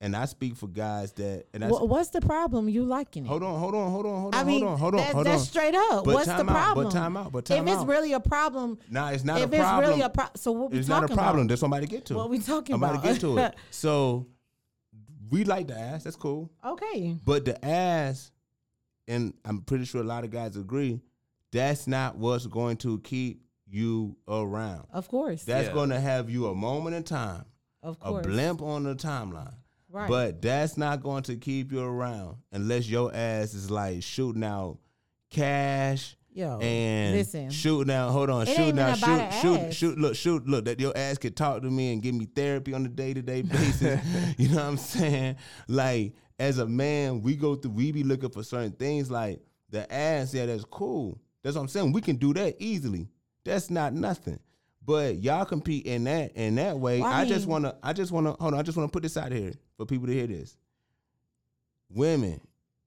[0.00, 2.68] and I speak for guys that and I Wha- what's the problem?
[2.68, 3.28] You liking it?
[3.28, 5.14] hold on, hold on, hold on, hold on, I mean, hold on, hold on, that-
[5.14, 5.46] hold that's on.
[5.46, 6.04] straight up.
[6.04, 6.90] But What's the out, but problem?
[6.90, 9.84] time out, but time if it's really a problem, Nah, it's not if a problem.
[9.84, 10.80] it's really a problem, so what we talking about?
[10.80, 11.36] it's not a problem.
[11.42, 11.48] about?
[11.48, 12.14] That's somebody get to.
[12.16, 13.02] What we talking I'm about about?
[13.04, 13.54] to get to it.
[13.70, 14.26] So
[15.30, 16.04] we like the ass.
[16.04, 16.50] That's cool.
[16.64, 17.16] okay.
[17.24, 18.30] But the ass,
[19.08, 21.00] and I'm pretty sure a lot of guys agree,
[21.52, 24.86] that's not what's going to keep you around.
[24.92, 25.44] Of course.
[25.44, 25.74] That's Yeah.
[25.74, 27.44] going to have you a moment in time,
[27.82, 28.24] of course.
[28.24, 29.54] a blimp on the timeline.
[29.88, 30.08] Right.
[30.08, 34.78] But that's not going to keep you around unless your ass is like shooting out
[35.30, 37.48] cash Yo, and listen.
[37.48, 38.10] shooting out.
[38.10, 39.74] Hold on, It ain't shooting even out, about shoot, a shoot, ass.
[39.74, 39.98] shoot.
[39.98, 40.64] Look, shoot, look.
[40.66, 43.22] That your ass could talk to me and give me therapy on a day to
[43.22, 44.00] day basis.
[44.36, 45.36] you know what I'm saying?
[45.66, 47.70] Like as a man, we go through.
[47.70, 49.10] We be looking for certain things.
[49.10, 50.34] Like the ass.
[50.34, 51.18] Yeah, that's cool.
[51.42, 51.92] That's what I'm saying.
[51.92, 53.08] We can do that easily.
[53.42, 54.38] That's not nothing.
[54.84, 57.00] But y'all compete in that in that way.
[57.00, 57.76] Well, I I, just wanna.
[57.82, 58.36] I just wanna.
[58.38, 58.60] Hold on.
[58.60, 60.54] I just wanna put this out here for people to hear this.
[61.88, 62.40] Women,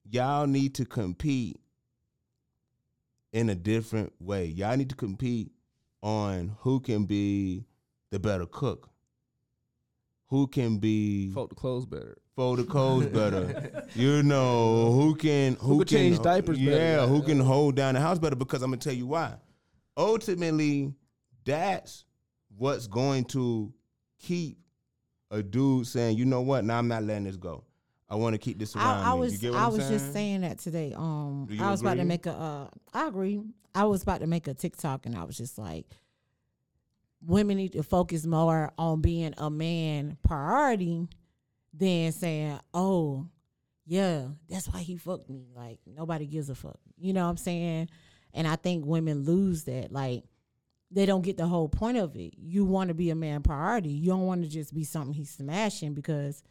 [0.08, 1.60] y'all need to compete
[3.34, 4.46] in a different way.
[4.46, 5.52] Y'all need to compete
[6.02, 7.66] on who can be
[8.12, 8.90] the better cook,
[10.28, 12.18] who can be Fold the clothes better.
[12.36, 13.84] fold the clothes better.
[13.96, 16.72] you know who can who, can change diapers better.
[16.72, 18.36] Yeah, who can hold down the house better?
[18.36, 19.36] Because I'm gonna tell you why.
[19.98, 20.94] Ultimately,
[21.46, 22.06] that's
[22.58, 23.74] what's going to
[24.20, 24.58] keep
[25.32, 26.64] a dude saying, you know what?
[26.66, 27.64] Now I'm not letting this go.
[28.10, 29.91] I want to keep this around I, I was you get what I was saying?
[29.91, 30.93] just saying that today.
[30.95, 32.34] Um, I was about to make a.
[32.34, 33.41] Uh, I agree.
[33.76, 35.86] I was about to make a TikTok, and I was just like,
[37.26, 41.07] women need to focus more on being a man priority
[41.74, 43.28] than saying, "Oh,
[43.86, 46.80] yeah, that's why he fucked me." Like nobody gives a fuck.
[46.97, 47.89] You know what I'm saying?
[48.34, 49.91] And I think women lose that.
[49.91, 50.24] Like
[50.89, 52.34] they don't get the whole point of it.
[52.38, 53.89] You want to be a man priority.
[53.89, 56.41] You don't want to just be something he's smashing because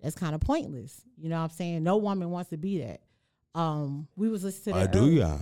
[0.00, 1.02] that's kind of pointless.
[1.16, 1.82] You know what I'm saying?
[1.82, 3.00] No woman wants to be that.
[3.54, 4.88] Um, we was listening to that.
[4.90, 5.40] I do, y'all.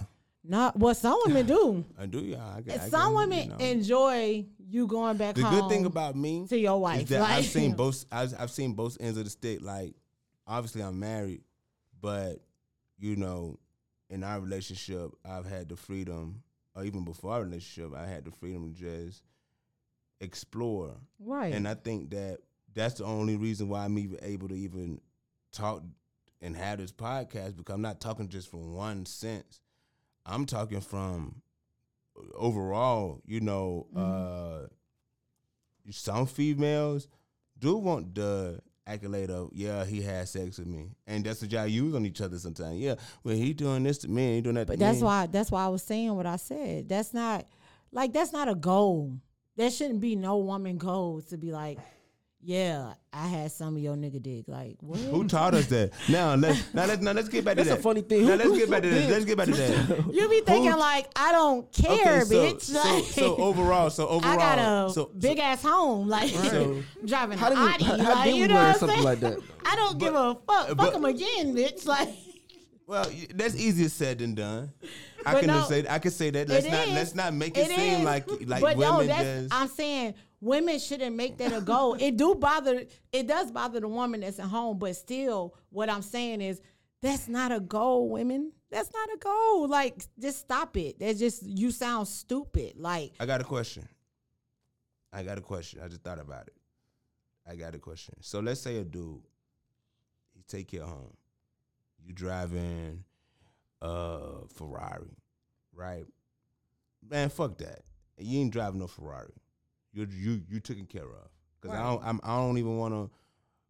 [0.49, 1.85] Not what some women do.
[1.99, 2.41] I do, y'all.
[2.41, 3.57] I, I some get- women you know.
[3.57, 7.03] enjoy you going back The good thing about me to your wife.
[7.03, 8.05] is that like, I've seen both.
[8.13, 9.59] I've, I've seen both ends of the stick.
[9.61, 9.95] Like,
[10.47, 11.43] obviously, I'm married,
[12.01, 12.37] but
[12.99, 13.59] you know,
[14.09, 16.43] in our relationship, I've had the freedom,
[16.77, 19.23] or even before our relationship, I had the freedom to just
[20.21, 20.95] explore.
[21.19, 21.53] right.
[21.53, 22.39] And I think that
[22.77, 25.01] that's the only reason why I'm even able to even
[25.51, 25.83] talk
[26.41, 29.61] and have this podcast because I'm not talking just from one sense.
[30.25, 31.43] I'm talking from
[32.35, 34.67] overall, you know, uh
[35.91, 37.09] some females
[37.59, 38.59] do want the
[38.89, 40.91] accolade of, yeah, he had sex with me.
[41.07, 42.79] And that's what y'all use on each other sometimes.
[42.79, 45.05] Yeah, well, he doing this to me, he doing that But to that's me.
[45.05, 46.89] why that's why I was saying what I said.
[46.89, 47.47] That's not
[47.93, 49.17] like that's not a goal.
[49.57, 51.79] There shouldn't be no woman goal to be like,
[52.41, 54.45] yeah, I had some of your nigga dick.
[54.47, 54.99] Like what?
[55.01, 55.91] Who taught us that?
[56.09, 57.75] Now let's now let's now let's get back to That's that.
[57.77, 58.27] That's a funny thing.
[58.27, 58.95] Now let's get back to that.
[59.01, 59.11] did?
[59.11, 60.15] Let's get back to that.
[60.15, 62.63] you be thinking Who- like I don't care, so, bitch.
[62.63, 66.83] So, Like, so overall, so overall, I got a so, big ass home, like So-
[67.05, 67.85] driving How an did we, Audi.
[67.85, 69.05] how, how like, did we you know what I'm something saying?
[69.05, 69.39] like that?
[69.67, 70.77] I don't give a fuck.
[70.77, 71.87] Fuck them again, bitch.
[71.87, 72.11] Like
[72.87, 74.73] Well, that's easier said than done.
[75.25, 76.49] I But can no, just say I can say that.
[76.49, 76.95] Let's not is.
[76.95, 78.05] let's not make it, seem is.
[78.05, 79.55] like like but women no, that's, just.
[79.55, 81.95] I'm saying women shouldn't make that a goal.
[81.99, 82.85] it do bother.
[83.13, 86.61] It does bother the woman that's at home, but still, what I'm saying is
[87.03, 88.53] that's not a goal, women.
[88.71, 89.69] That's not a goal.
[89.69, 90.99] Like, just stop it.
[90.99, 92.75] That's just you sound stupid.
[92.77, 93.89] Like, I got a question.
[95.13, 95.81] I got a question.
[95.83, 96.55] I just thought about it.
[97.49, 98.15] I got a question.
[98.21, 99.23] So let's say a dude,
[100.35, 101.17] he take you home.
[102.05, 103.05] You driving
[103.81, 105.17] a Ferrari,
[105.75, 106.05] right?
[107.09, 107.83] Man, fuck that.
[108.19, 109.33] You ain't driving no Ferrari.
[109.97, 111.29] You you you taken care of.
[111.63, 113.11] Cause I don't I'm, I don't even want to.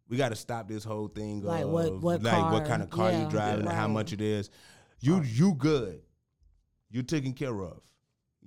[0.09, 2.89] We got to stop this whole thing Like of what- what like what kind of
[2.89, 4.49] car yeah, you driving and how much it is.
[4.99, 6.01] You you good.
[6.89, 7.81] You taken care of.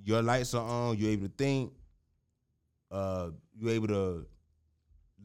[0.03, 0.99] Your lights are on.
[0.99, 1.73] You're able to think.
[2.91, 4.27] Uh, you able to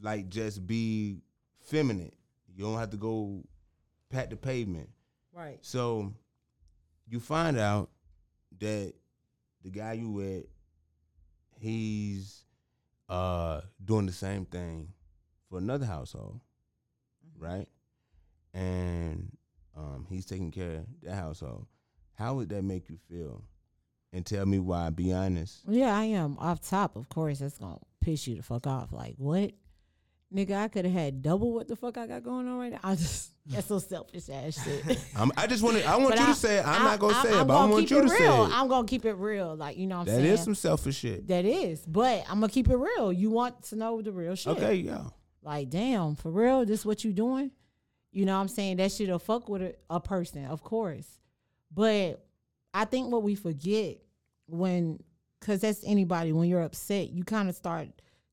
[0.01, 1.17] like just be
[1.61, 2.11] feminine.
[2.55, 3.43] You don't have to go
[4.09, 4.89] pat the pavement.
[5.33, 5.57] right.
[5.61, 6.13] So
[7.07, 7.89] you find out
[8.59, 8.93] that
[9.63, 10.45] the guy you with,
[11.59, 12.44] he's
[13.09, 14.89] uh doing the same thing
[15.49, 16.39] for another household,
[17.37, 17.67] right?
[18.53, 19.31] And
[19.75, 21.67] um he's taking care of that household.
[22.13, 23.43] How would that make you feel?
[24.13, 24.89] And tell me why.
[24.91, 25.59] Be honest.
[25.67, 26.95] Yeah, I am off top.
[26.95, 28.93] Of course, that's gonna piss you the fuck off.
[28.93, 29.51] Like what?
[30.35, 32.79] Nigga, I could have had double what the fuck I got going on right now.
[32.83, 34.99] I just that's so selfish ass shit.
[35.15, 35.85] I'm, I just want to.
[35.85, 36.67] I want But you I- to say it.
[36.67, 38.45] I'm I- not gonna I- say I'm it, but I want you to say real.
[38.45, 38.51] it.
[38.53, 39.55] I'm gonna keep it real.
[39.55, 40.33] Like you know what I'm That saying?
[40.33, 41.27] is some selfish shit.
[41.27, 41.85] that is.
[41.85, 43.13] But I'm gonna keep it real.
[43.13, 44.57] You want to know the real shit.
[44.57, 45.03] Okay, yeah.
[45.41, 47.51] Like, damn, for real, this what you doing?
[48.11, 48.77] You know what I'm saying?
[48.77, 51.05] That shit'll fuck with a, a person, of course.
[51.71, 52.25] But
[52.73, 53.97] I think what we forget
[54.47, 54.99] when
[55.41, 57.89] cause that's anybody, when you're upset, you kind of start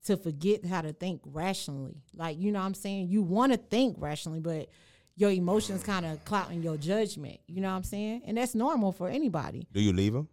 [0.07, 2.03] to forget how to think rationally.
[2.15, 3.09] Like, you know what I'm saying?
[3.09, 4.69] You wanna think rationally, but
[5.17, 7.39] your emotions kind of clouding your judgment.
[7.47, 8.23] You know what I'm saying?
[8.27, 9.67] And that's normal for anybody.
[9.73, 10.29] Do you leave him?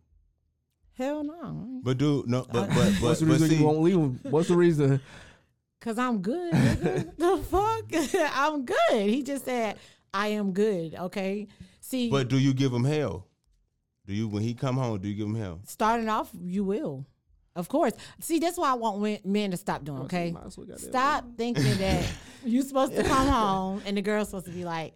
[0.97, 1.79] Hell no.
[1.83, 2.45] But do no.
[2.51, 4.19] But but but, What's the but reason see, you won't leave him?
[4.23, 4.99] What's the reason?
[5.81, 6.51] Cause I'm good.
[7.17, 7.85] the fuck?
[8.35, 9.09] I'm good.
[9.09, 9.77] He just said
[10.13, 10.95] I am good.
[10.95, 11.47] Okay.
[11.79, 13.27] See, but do you give him hell?
[14.05, 14.99] Do you when he come home?
[14.99, 15.61] Do you give him hell?
[15.65, 17.05] starting off, you will,
[17.59, 17.93] of course.
[18.19, 20.01] See, that's why I want men- to stop doing.
[20.03, 20.33] Okay.
[20.89, 22.05] Stop thinking that
[22.45, 24.95] you're supposed to come home and the girl's supposed to be like,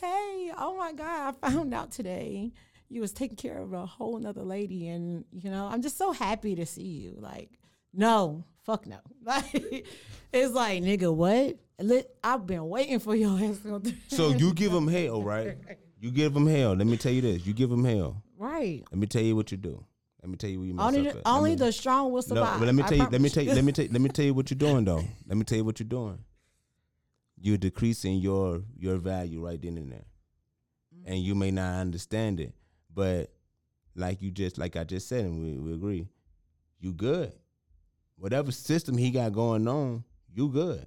[0.00, 2.52] "Hey, oh my god, I found out today
[2.88, 6.12] you was taking care of a whole nother lady, and you know I'm just so
[6.12, 7.50] happy to see you." Like,
[7.92, 8.98] no, fuck no.
[9.24, 9.86] Like,
[10.32, 11.58] it's like, nigga, what?
[12.24, 13.92] I've been waiting for your ass to go through.
[14.08, 15.56] So you give him hell, right?
[16.00, 16.74] You give him hell.
[16.74, 17.46] Let me tell you this.
[17.46, 18.22] You give him hell.
[18.38, 18.82] right.
[18.90, 19.84] Let me tell you what you do.
[20.22, 22.22] Let me tell you what you mess Only, up the, only me- the strong will
[22.22, 22.54] survive.
[22.54, 23.08] No, but let me tell you.
[23.10, 23.54] Let me tell you.
[23.54, 23.86] Let me tell.
[23.90, 25.04] Let me tell you what you're doing though.
[25.26, 26.18] Let me tell you what you're doing.
[27.40, 30.04] You're decreasing your your value right then and there,
[31.04, 32.54] and you may not understand it,
[32.94, 33.32] but
[33.96, 36.06] like you just like I just said, and we, we agree,
[36.78, 37.32] you good.
[38.16, 40.86] Whatever system he got going on, you good.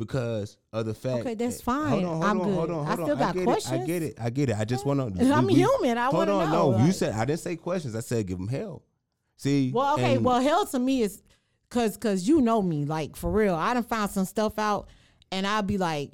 [0.00, 1.20] Because of the fact.
[1.20, 1.90] Okay, that's fine.
[1.90, 2.54] Hold on, hold I'm on, good.
[2.54, 3.04] hold on, I hold on.
[3.06, 4.14] still got get It, I get it.
[4.18, 4.56] I get it.
[4.58, 5.24] I just want to.
[5.34, 5.98] I'm human.
[5.98, 6.70] I Hold want to on, know.
[6.78, 6.86] no.
[6.86, 7.94] You said I didn't say questions.
[7.94, 8.82] I said give them hell.
[9.36, 9.70] See.
[9.74, 10.14] Well, okay.
[10.14, 11.22] and- well, hell to me is
[11.68, 13.54] cause cause you know me, like for real.
[13.54, 14.88] I done found some stuff out,
[15.30, 16.12] and I'll be like,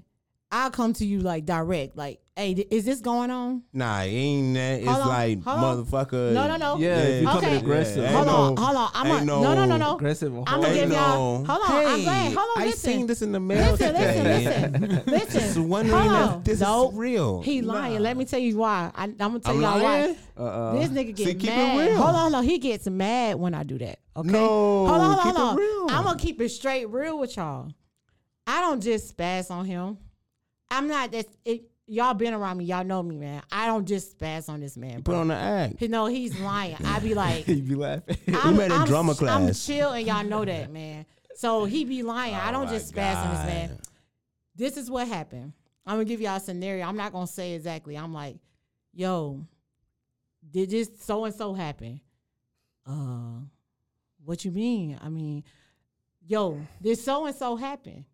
[0.50, 3.62] I'll come to you like direct, like, hey, is this going on?
[3.72, 4.80] Nah, it ain't that.
[4.80, 6.32] It's on, like hold motherfucker.
[6.32, 6.76] No, no, no.
[6.76, 7.40] Yeah, if you Okay.
[7.40, 8.02] coming aggressive.
[8.04, 8.90] Yeah, Hold ain't on, no- hold on.
[8.94, 9.94] I'm a, ain't no, no, no, no.
[9.96, 11.42] Aggressive I'm gonna give y'all.
[11.42, 12.24] no- Hold on, I'm Hey, glad.
[12.34, 12.90] Hold on, I listen.
[12.92, 14.22] seen this in the mail Listen, today.
[14.22, 15.40] listen, listen, listen.
[15.40, 16.42] Just wondering Hold if on.
[16.42, 16.92] this Nope.
[16.92, 17.42] is real.
[17.42, 17.94] He lying.
[17.94, 18.00] Nah.
[18.00, 18.90] Let me tell you why.
[18.94, 20.16] I, I'm gonna tell I'm y'all lying?
[20.36, 20.44] why.
[20.44, 20.72] Uh-uh.
[20.78, 21.88] This nigga get See, keep it mad.
[21.88, 22.02] real.
[22.02, 23.98] Hold on, no, he gets mad when I do that.
[24.16, 24.28] Okay.
[24.28, 25.56] No, hold on, hold on, keep it hold on.
[25.56, 25.86] real.
[25.90, 27.70] I'm gonna keep it straight real with y'all.
[28.46, 29.98] I don't just spaz on him.
[30.70, 31.26] I'm not that.
[31.44, 32.64] It, y'all been around me.
[32.64, 33.42] Y'all know me, man.
[33.50, 34.96] I don't just spaz on this man.
[34.96, 35.20] Put Bro.
[35.20, 35.80] on the act.
[35.80, 36.76] You know he's lying.
[36.84, 38.16] I be like, you be laughing.
[38.28, 39.66] I'm, met in I'm, drama I'm class.
[39.66, 41.06] chill, and y'all know that, man.
[41.34, 42.34] So he be lying.
[42.34, 43.78] I Oh don't just spaz on this man
[44.56, 45.52] this is what happened.
[45.84, 46.84] I'm gonna give y'all a scenario.
[46.84, 47.96] I'm not gonna say exactly.
[47.96, 48.36] I'm like,
[48.92, 49.46] yo,
[50.50, 52.00] did this so and so happen?
[52.84, 53.40] Uh,
[54.24, 54.98] what you mean?
[55.02, 55.44] I mean,
[56.26, 58.04] yo, did so and so happen?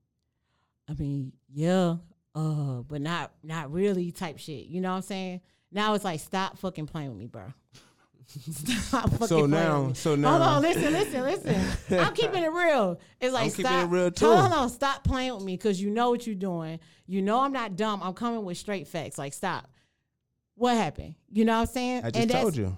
[0.89, 1.97] I mean, yeah,
[2.35, 4.67] uh, but not not really type shit.
[4.67, 5.41] You know what I'm saying?
[5.71, 7.45] Now it's like, stop fucking playing with me, bro.
[8.33, 9.95] Stop fucking So playing now, with me.
[9.95, 10.29] so now.
[10.31, 11.99] Hold now, on, listen, listen, listen.
[11.99, 12.99] I'm keeping it real.
[13.21, 13.85] It's like I'm stop.
[13.85, 14.27] it real, too.
[14.27, 16.81] Hold on, stop playing with me because you know what you're doing.
[17.07, 18.01] You know I'm not dumb.
[18.03, 19.19] I'm coming with straight facts.
[19.19, 19.69] Like stop.
[20.55, 21.15] What happened?
[21.31, 22.05] You know what I'm saying?
[22.05, 22.77] I just told you.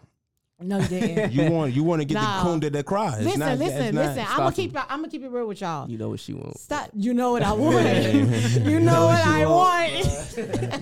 [0.66, 1.32] No, you didn't.
[1.32, 2.38] You want you want to get Nah.
[2.42, 3.14] the coon that they cry.
[3.16, 4.24] It's listen, not, listen, it's not- listen.
[4.30, 4.52] I'm gonna him.
[4.54, 4.74] keep.
[4.76, 5.90] it- I'm gonna keep it real with y'all.
[5.90, 6.62] You know what she wants.
[6.62, 6.88] Stop.
[6.94, 7.84] You know what I want.
[7.84, 8.12] Yeah.
[8.68, 9.74] you know what I want.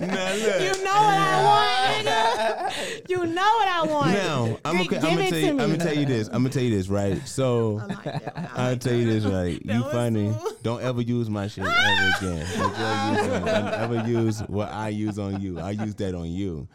[0.01, 0.61] Now, look.
[0.61, 3.09] you know what I want, nigga.
[3.09, 4.11] You know what I want.
[4.13, 5.47] Now, I'm Gi- gonna, give I'm gonna it tell to you.
[5.49, 5.77] I'm me.
[5.77, 6.27] gonna tell you this.
[6.27, 7.27] I'm gonna tell you this, right?
[7.27, 8.33] So I like that.
[8.37, 9.61] I I'll like tell you this, right?
[9.67, 10.35] That You was funny.
[10.39, 10.51] cool.
[10.63, 12.45] Don't ever use my shit ever again.
[12.57, 13.45] Don't ever use, it.
[13.45, 15.59] Don't ever use what I use on you.
[15.59, 16.67] I use that on you.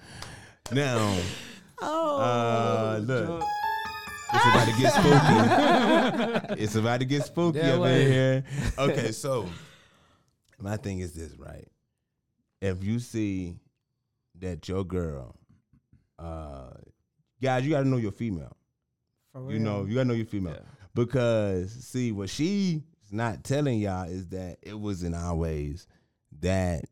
[0.70, 1.16] Now,
[1.80, 2.18] Oh.
[2.20, 3.42] uh, look.
[4.30, 6.62] It's about to get spooky.
[6.62, 8.04] it's about to get spooky Yeah, up way.
[8.04, 8.44] in here.
[8.78, 9.48] Okay, so
[10.60, 11.66] my thing is this, right?
[12.60, 13.56] If you see
[14.40, 15.34] that your girl,
[16.18, 16.70] uh,
[17.42, 18.56] guys, you gotta know your female.
[19.32, 20.54] For You know, you gotta know your female.
[20.54, 20.60] Yeah.
[20.94, 25.86] Because see, what she's not telling y'all is that it wasn't always
[26.40, 26.84] that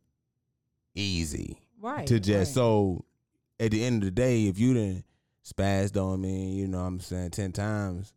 [0.95, 2.55] easy right to just right.
[2.55, 3.05] so
[3.61, 5.05] at the end of the day, if you didn't
[5.45, 8.13] spazzed on me, you know what I'm saying, ten times,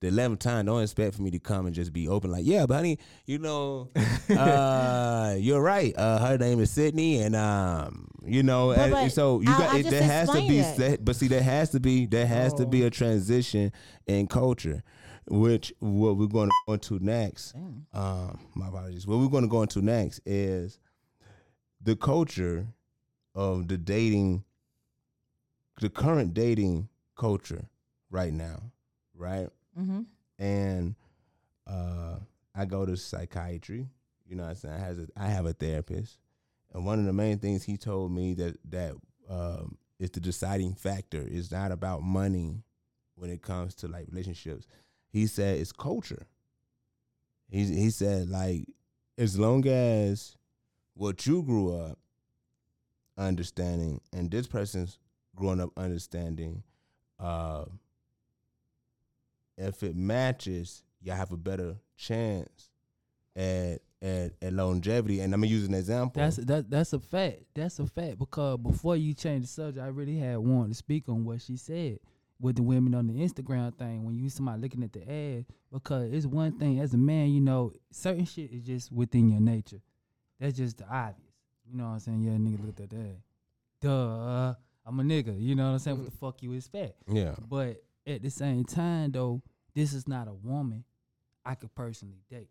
[0.00, 2.66] the eleventh time, don't expect for me to come and just be open like, yeah,
[2.66, 3.88] but honey, you know,
[4.30, 5.94] uh, you're right.
[5.96, 9.74] Uh, her name is Sydney, and um, you know, But- but so you I- got
[9.74, 10.90] I it, there has to be, explained that.
[10.98, 12.86] that- but see, there has to be, there has to be Oh.
[12.88, 13.72] a transition
[14.06, 14.82] in culture,
[15.28, 17.54] which what we're going to go into next.
[17.92, 19.06] Um, my apologies.
[19.06, 20.78] What we're going to go into next is
[21.80, 22.66] the culture
[23.34, 24.44] of the dating,
[25.80, 27.66] the current dating culture
[28.10, 28.62] right now,
[29.14, 29.48] right?
[29.78, 30.02] Mm-hmm.
[30.38, 30.94] And
[31.66, 32.16] uh,
[32.54, 33.88] I go to psychiatry.
[34.28, 34.74] You know what I'm saying?
[34.74, 36.18] I has a, I have a therapist,
[36.72, 38.94] and one of the main things he told me that that
[39.30, 42.62] um, is the deciding factor is not about money
[43.14, 44.66] when it comes to like relationships.
[45.08, 46.26] He said it's culture.
[47.48, 48.66] He he said like
[49.16, 50.36] as long as
[50.94, 51.98] what you grew up
[53.16, 54.98] understanding and this person's
[55.36, 56.62] growing up understanding,
[57.20, 57.64] uh,
[59.56, 62.70] if it matches, you have a better chance
[63.34, 65.20] at at, at longevity.
[65.20, 66.22] And I'm gonna use an example.
[66.22, 67.42] That's that that's a fact.
[67.54, 71.08] That's a fact because before you change the subject, I really had wanted to speak
[71.08, 71.98] on what she said
[72.38, 76.12] with the women on the Instagram thing when you somebody looking at the ad because
[76.12, 79.80] it's one thing as a man, you know, certain shit is just within your nature.
[80.38, 81.32] That's just the obvious.
[81.64, 82.22] You know what I'm saying?
[82.22, 83.16] Yeah, nigga looked at that.
[83.80, 84.54] Duh.
[84.86, 85.38] I'm a nigga.
[85.38, 85.98] You know what I'm saying?
[85.98, 86.20] What the mm.
[86.20, 86.94] fuck you expect?
[87.08, 87.34] yeah.
[87.48, 89.42] But at the same time, though,
[89.74, 90.84] this is not a woman
[91.44, 92.50] I could personally date.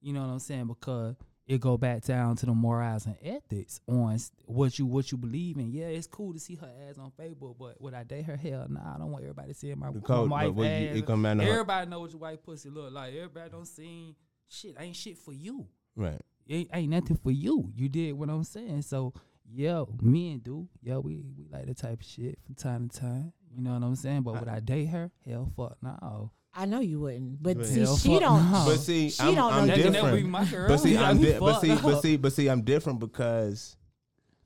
[0.00, 0.66] You know what I'm saying?
[0.66, 5.16] Because it go back down to the morals and ethics on what you what you
[5.16, 5.72] believe in.
[5.72, 8.36] Yeah, it's cool to see her ass on Facebook, but would I date her?
[8.36, 8.94] Hell, nah.
[8.94, 10.96] I don't want everybody seeing my, The my wife you, ass.
[10.96, 13.14] it come down to her, everybody know what your white pussy look like.
[13.14, 14.14] Everybody don't see
[14.48, 14.76] shit.
[14.78, 15.66] Ain't shit for you.
[15.96, 16.20] right?
[16.46, 17.72] It ain't nothing for you.
[17.74, 18.82] You did what I'm saying.
[18.82, 19.12] So,
[19.52, 23.00] yo, me and dude, Yo, we we like that type of shit from time to
[23.00, 23.32] time.
[23.54, 24.22] You know what I'm saying?
[24.22, 25.10] But would I date her?
[25.26, 26.32] Hell, fuck no.
[26.54, 28.50] I know you wouldn't, but But see, hell she don't.
[28.50, 28.64] no.
[28.66, 29.84] But see, she I'm, don't I'm know That you.
[29.84, 30.30] can never be different.
[30.30, 30.68] my girl.
[30.68, 33.76] But see, You I'm di- but fucked see, but see, but see, I'm different because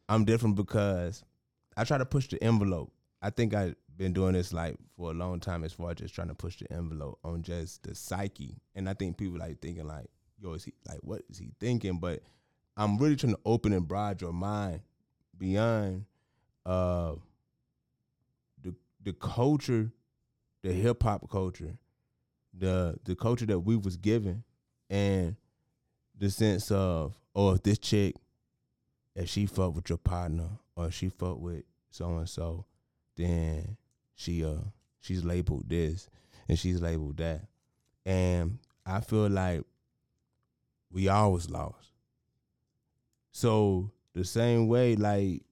[0.08, 1.24] I'm different because
[1.76, 2.92] I try to push the envelope.
[3.22, 6.14] I think I've been doing this like for a long time as far as just
[6.14, 8.56] trying to push the envelope on just the psyche.
[8.74, 10.06] And I think people like thinking like,
[10.38, 11.98] yo, is he like what is he thinking?
[11.98, 12.20] But
[12.76, 14.80] I'm really trying to open and broad your mind
[15.36, 16.04] beyond
[16.64, 17.14] uh
[18.62, 19.90] the the culture,
[20.62, 21.76] the hip hop culture,
[22.56, 24.44] the the culture that we was given
[24.90, 25.36] and
[26.18, 28.14] the sense of, oh, if this chick,
[29.16, 32.64] if she fuck with your partner or she fuck with so and so,
[33.16, 33.76] then
[34.14, 34.62] she uh
[35.00, 36.08] she's labeled this
[36.48, 37.46] and she's labeled that.
[38.04, 39.62] And I feel like
[40.90, 41.90] we always lost.
[43.30, 45.42] So the same way, like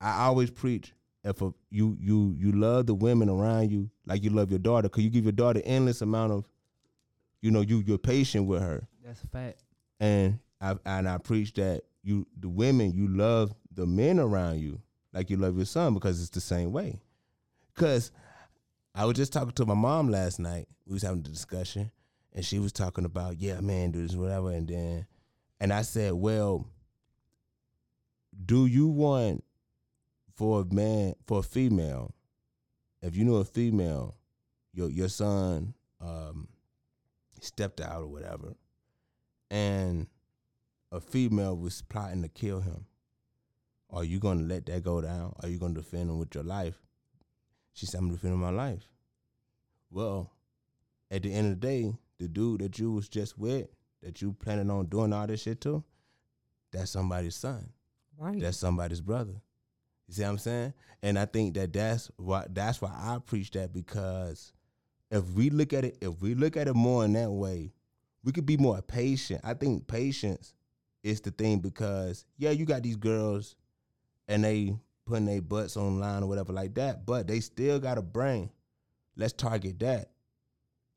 [0.00, 0.92] I always preach,
[1.24, 4.88] if a, you you you love the women around you like you love your daughter,
[4.88, 6.44] cause you give your daughter endless amount of,
[7.42, 9.62] you know, you you're patient with her That's a fact.
[10.00, 14.80] and I and I preach that you the women you love the men around you
[15.12, 17.00] like you love your son because it's the same way.
[17.74, 18.10] Cause
[18.94, 20.66] I was just talking to my mom last night.
[20.86, 21.90] We was having a discussion,
[22.32, 25.06] and she was talking about yeah, man, do this whatever, and then
[25.60, 26.66] and I said, well,
[28.44, 29.44] do you want
[30.34, 32.14] for a man for a female,
[33.02, 34.16] if you know a female,
[34.72, 36.48] your your son um
[37.40, 38.54] stepped out or whatever,
[39.50, 40.06] and
[40.92, 42.86] a female was plotting to kill him,
[43.90, 45.34] are you gonna let that go down?
[45.42, 46.78] Are you gonna defend him with your life?
[47.72, 48.88] She said, I'm defending my life.
[49.90, 50.32] Well,
[51.10, 53.68] at the end of the day, the dude that you was just with,
[54.02, 55.82] that you planning on doing all this shit to,
[56.72, 57.70] that's somebody's son.
[58.18, 58.40] Right.
[58.40, 59.40] That's somebody's brother.
[60.08, 60.74] You see what I'm saying?
[61.02, 64.52] And I think that that's why that's why I preach that because
[65.10, 67.72] if we look at it, if we look at it more in that way,
[68.24, 69.40] we could be more patient.
[69.44, 70.54] I think patience
[71.02, 73.54] is the thing because yeah, you got these girls
[74.26, 78.02] and they putting their butts online or whatever like that, but they still got a
[78.02, 78.50] brain.
[79.16, 80.10] Let's target that.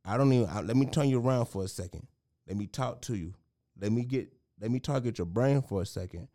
[0.05, 0.49] I don't even.
[0.49, 2.07] I, let me turn you around for a second.
[2.47, 3.33] Let me talk to you.
[3.79, 4.33] Let me get.
[4.59, 6.27] Let me target your brain for a second.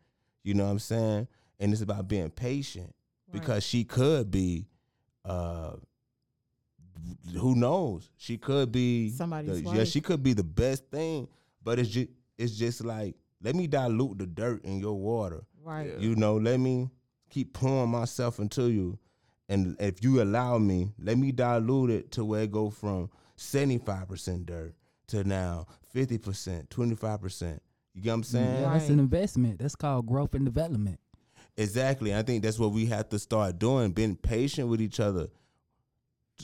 [0.47, 1.27] You know what I'm saying?
[1.59, 2.95] And it's about being patient
[3.33, 4.65] because she could be.
[5.25, 5.73] uh
[7.33, 8.09] Who knows?
[8.15, 11.27] She could be Somebody's the- Yeah, she could be the best thing,
[11.63, 15.43] but it's just it's just like let me dilute the dirt in your water.
[15.63, 15.87] right.
[15.89, 15.99] Yeah.
[15.99, 16.89] You know, let me
[17.29, 18.97] keep pouring myself into you.
[19.49, 24.45] And if you allow me, let me dilute it to where it go from 75%
[24.45, 24.73] dirt
[25.07, 27.59] to now 50%, 25%.
[27.97, 28.61] You get what I'm mm, saying?
[28.61, 28.91] Yeah, that's Right.
[28.91, 29.57] an investment.
[29.57, 30.99] That's called growth and development.
[31.57, 32.13] Exactly.
[32.13, 35.29] I think that's what we have to start doing, being patient with each other.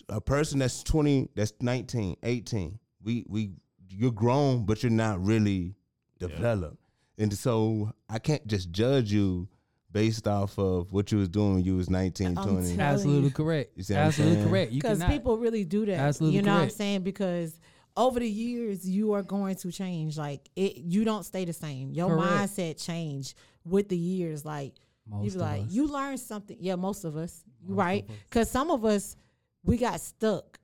[0.10, 3.52] A person that's 20, that's 19, 18, we we
[3.88, 5.76] you're grown, but you're not really
[6.18, 6.78] developed.
[7.20, 9.48] And so I can't just judge you
[9.92, 12.80] based off of what you was doing when you was 19, 20.
[12.80, 13.74] Absolutely correct.
[13.78, 14.74] You see Absolutely correct.
[14.74, 16.00] Because people really do that.
[16.00, 17.04] Absolutely you know what I'm saying?
[17.04, 17.60] Because
[17.96, 20.18] over the years, you are going to change.
[20.18, 21.92] Like it, you don't stay the same.
[21.92, 22.32] Your Correct.
[22.32, 23.36] mindset change
[23.66, 24.46] with the years.
[24.46, 24.74] Like
[25.22, 25.72] you be like, us.
[25.72, 26.58] you learn something.
[26.60, 28.10] Yeah, most of us, Most right?
[28.30, 29.16] Because some of us,
[29.64, 30.60] we got stuck.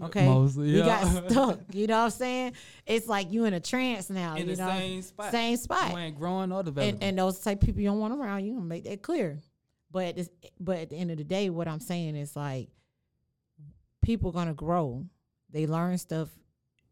[0.00, 1.58] Okay, Mostly, we got stuck.
[1.72, 2.52] You know what I'm saying?
[2.86, 4.36] It's like you in a trance now.
[4.36, 5.30] in you the know, same spot.
[5.32, 5.90] same spot.
[5.90, 6.94] You ain't growing or developing.
[6.94, 8.54] and, and those type of people you don't want around you.
[8.54, 9.40] Gonna make that clear.
[9.90, 10.28] But at
[10.60, 12.68] but at the end of the day, what I'm saying is like
[14.02, 15.04] people gonna grow.
[15.50, 16.28] They learn stuff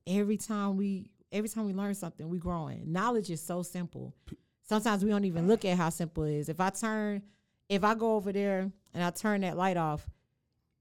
[0.06, 2.92] every time we every time we learn something, we growing.
[2.92, 4.14] Knowledge is so simple.
[4.62, 6.48] Sometimes we don't even look at how simple it is.
[6.48, 7.22] If I turn,
[7.68, 10.08] if I go over there and I turn that light off,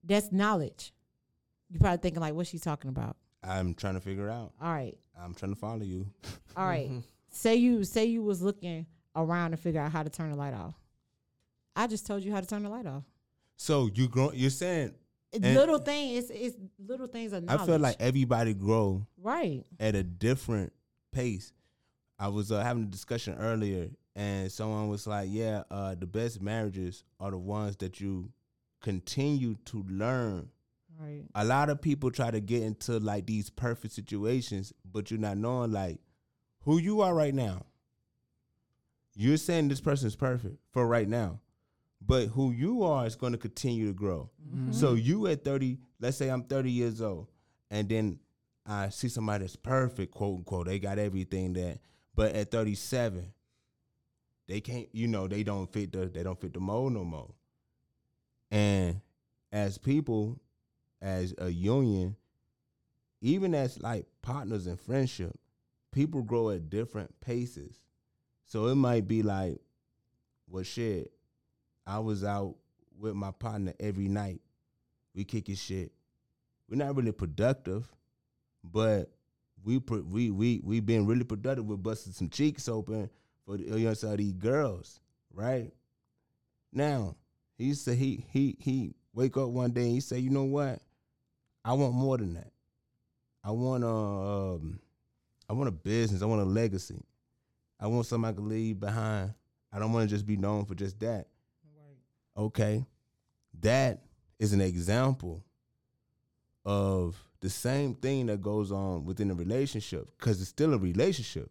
[0.03, 0.93] that's knowledge.
[1.69, 3.17] You're probably thinking like, what's she talking about?
[3.43, 4.53] I'm trying to figure out.
[4.61, 6.07] All right, I'm trying to follow you.
[6.55, 6.89] all right.
[7.29, 10.53] say you say you was looking around to figure out how to turn the light
[10.53, 10.75] off.
[11.75, 13.03] I just told you how to turn the light off.
[13.57, 14.31] So you grow.
[14.33, 14.93] You're saying
[15.43, 17.49] And- little things, it's it's little things knowledge.
[17.49, 19.63] I feel like everybody grow right.
[19.79, 20.73] at a different
[21.11, 21.51] pace.
[22.17, 26.41] I was uh, having a discussion earlier, and someone was like, "Yeah, uh, the best
[26.41, 28.31] marriages are the ones that you
[28.81, 30.49] continue to learn."
[30.97, 31.23] Right.
[31.35, 35.37] A lot of people try to get into like these perfect situations, but you're not
[35.37, 35.99] knowing like
[36.61, 37.65] who you are right now.
[39.15, 41.39] You're saying this person is perfect for right now,
[42.05, 44.29] but who you are is going to continue to grow.
[44.47, 44.71] Mm-hmm.
[44.71, 47.27] So you at 30, let's say I'm 30 years old,
[47.71, 48.19] and then
[48.65, 50.67] I see somebody that's perfect, quote unquote.
[50.67, 51.79] They got everything that,
[52.15, 53.31] but at 37,
[54.47, 57.33] they can't, you know, they don't fit the they don't fit the mold no more.
[58.51, 59.01] And
[59.51, 60.39] as people,
[61.01, 62.15] as a union,
[63.21, 65.37] even as like partners in friendship,
[65.91, 67.79] people grow at different paces.
[68.45, 69.59] So it might be like,
[70.47, 71.11] well, shit,
[71.85, 72.55] I was out
[72.99, 74.41] with my partner every night.
[75.13, 75.91] We kicking shit.
[76.69, 77.87] We're not really productive,
[78.63, 79.11] but
[79.63, 83.09] we we we we been really productive busting some cheeks open
[83.45, 84.99] for the you know these girls,
[85.33, 85.71] right?
[86.73, 87.15] Now
[87.57, 90.79] he said he he he wake up one day and he said, you know what?
[91.63, 92.51] I want more than that.
[93.43, 94.79] I want a um,
[95.49, 96.21] I want a business.
[96.21, 97.03] I want a legacy.
[97.79, 99.33] I want something I can leave behind.
[99.71, 101.27] I don't want to just be known for just that.
[102.37, 102.85] Okay,
[103.61, 104.01] that
[104.39, 105.43] is an example
[106.65, 111.49] of the same thing that goes on within a relationship because it's still a relationship.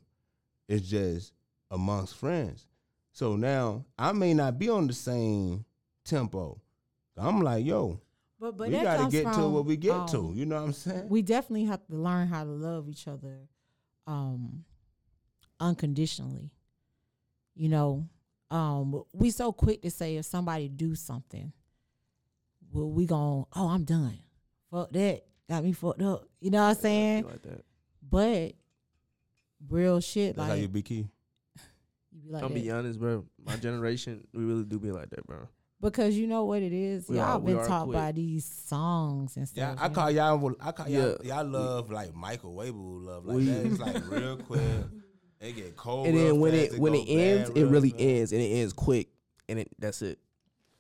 [0.68, 1.32] It's just
[1.70, 2.66] amongst friends.
[3.12, 5.64] So now I may not be on the same
[6.05, 6.61] tempo.
[7.16, 8.01] I'm like, yo,
[8.41, 10.32] But but we got to get to from, what we get um, to.
[10.35, 11.09] You know what I'm saying?
[11.09, 13.49] We definitely have to learn how to love each other,
[14.09, 14.64] um,
[15.61, 16.51] unconditionally.
[17.55, 18.09] You know,
[18.55, 21.53] um, we so quick to say if somebody do something,
[22.73, 24.19] well, we gon' oh I'm done.
[24.71, 26.29] Fuck that, got me fucked up.
[26.41, 27.25] You know what I'm saying?
[27.25, 27.65] like that.
[28.09, 28.53] But
[29.69, 31.09] real shit, That's like how you be key.
[32.13, 32.55] you be like I'll that.
[32.55, 33.25] be honest, bro.
[33.45, 35.49] My generation, we really do be like that, bro.
[35.81, 37.09] because you know what it is.
[37.09, 37.95] We y'all are- been taught quick.
[37.97, 39.77] by these songs and stuff.
[39.77, 39.83] Yeah.
[39.83, 40.11] I you call know?
[40.11, 40.53] y'all.
[40.61, 41.17] I call y'all.
[41.23, 41.37] Yeah.
[41.37, 43.67] Y'all love like Michael Wable love like We- that.
[43.67, 44.61] It's like real quick.
[45.41, 46.07] It get cold.
[46.07, 48.03] and real then when fast, it when it ends, it really fast.
[48.03, 49.09] ends, and it ends quick,
[49.49, 50.18] and it that's it.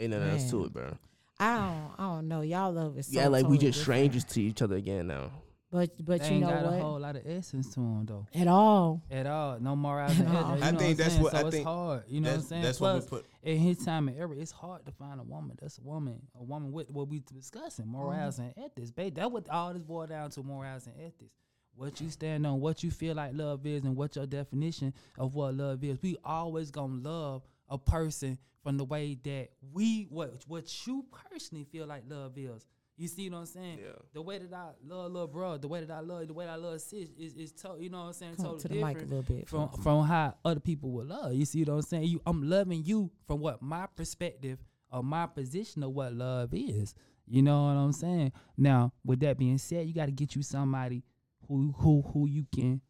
[0.00, 0.96] Ain't nothing else to it, bro.
[1.38, 1.90] I don't.
[1.98, 2.40] I don't know.
[2.40, 3.04] Y'all love it.
[3.04, 3.82] So yeah, like we just different.
[3.82, 5.30] strangers to each other again now.
[5.74, 6.74] But but they you ain't know got what?
[6.74, 8.26] a whole lot of essence to them though.
[8.32, 9.02] At all.
[9.10, 10.16] At all, no morals.
[10.20, 10.52] and At all.
[10.62, 11.22] I know think I'm that's saying?
[11.24, 12.02] what- so I it's think hard.
[12.06, 12.62] You know that's, what I'm saying?
[12.62, 13.26] That's Plus, what we put.
[13.42, 16.44] in his time and era, it's hard to find a woman that's a woman, a
[16.44, 18.60] woman with what we discussing, morals mm-hmm.
[18.60, 18.92] and ethics.
[18.92, 21.34] Babe, that what all this boil down to morals and ethics.
[21.76, 25.34] What you stand on, what you feel like love is, and what your definition of
[25.34, 25.98] what love is.
[26.02, 31.64] We always gonna love a person from the way that we what what you personally
[31.64, 32.66] feel like love is.
[32.96, 33.80] You see what I'm saying?
[33.82, 33.92] Yeah.
[34.12, 36.52] The way that I love little bro, the way that I love, the way that
[36.52, 38.36] I love sis is is to, you know what I'm saying?
[38.36, 39.48] Come totally to the different mic a little bit.
[39.48, 41.34] from from how other people would love.
[41.34, 42.04] You see what I'm saying?
[42.04, 44.58] You, I'm loving you from what my perspective
[44.92, 46.94] or my position of what love is.
[47.26, 48.32] You know what I'm saying?
[48.56, 51.02] Now, with that being said, you got to get you somebody
[51.48, 52.80] who who who you can.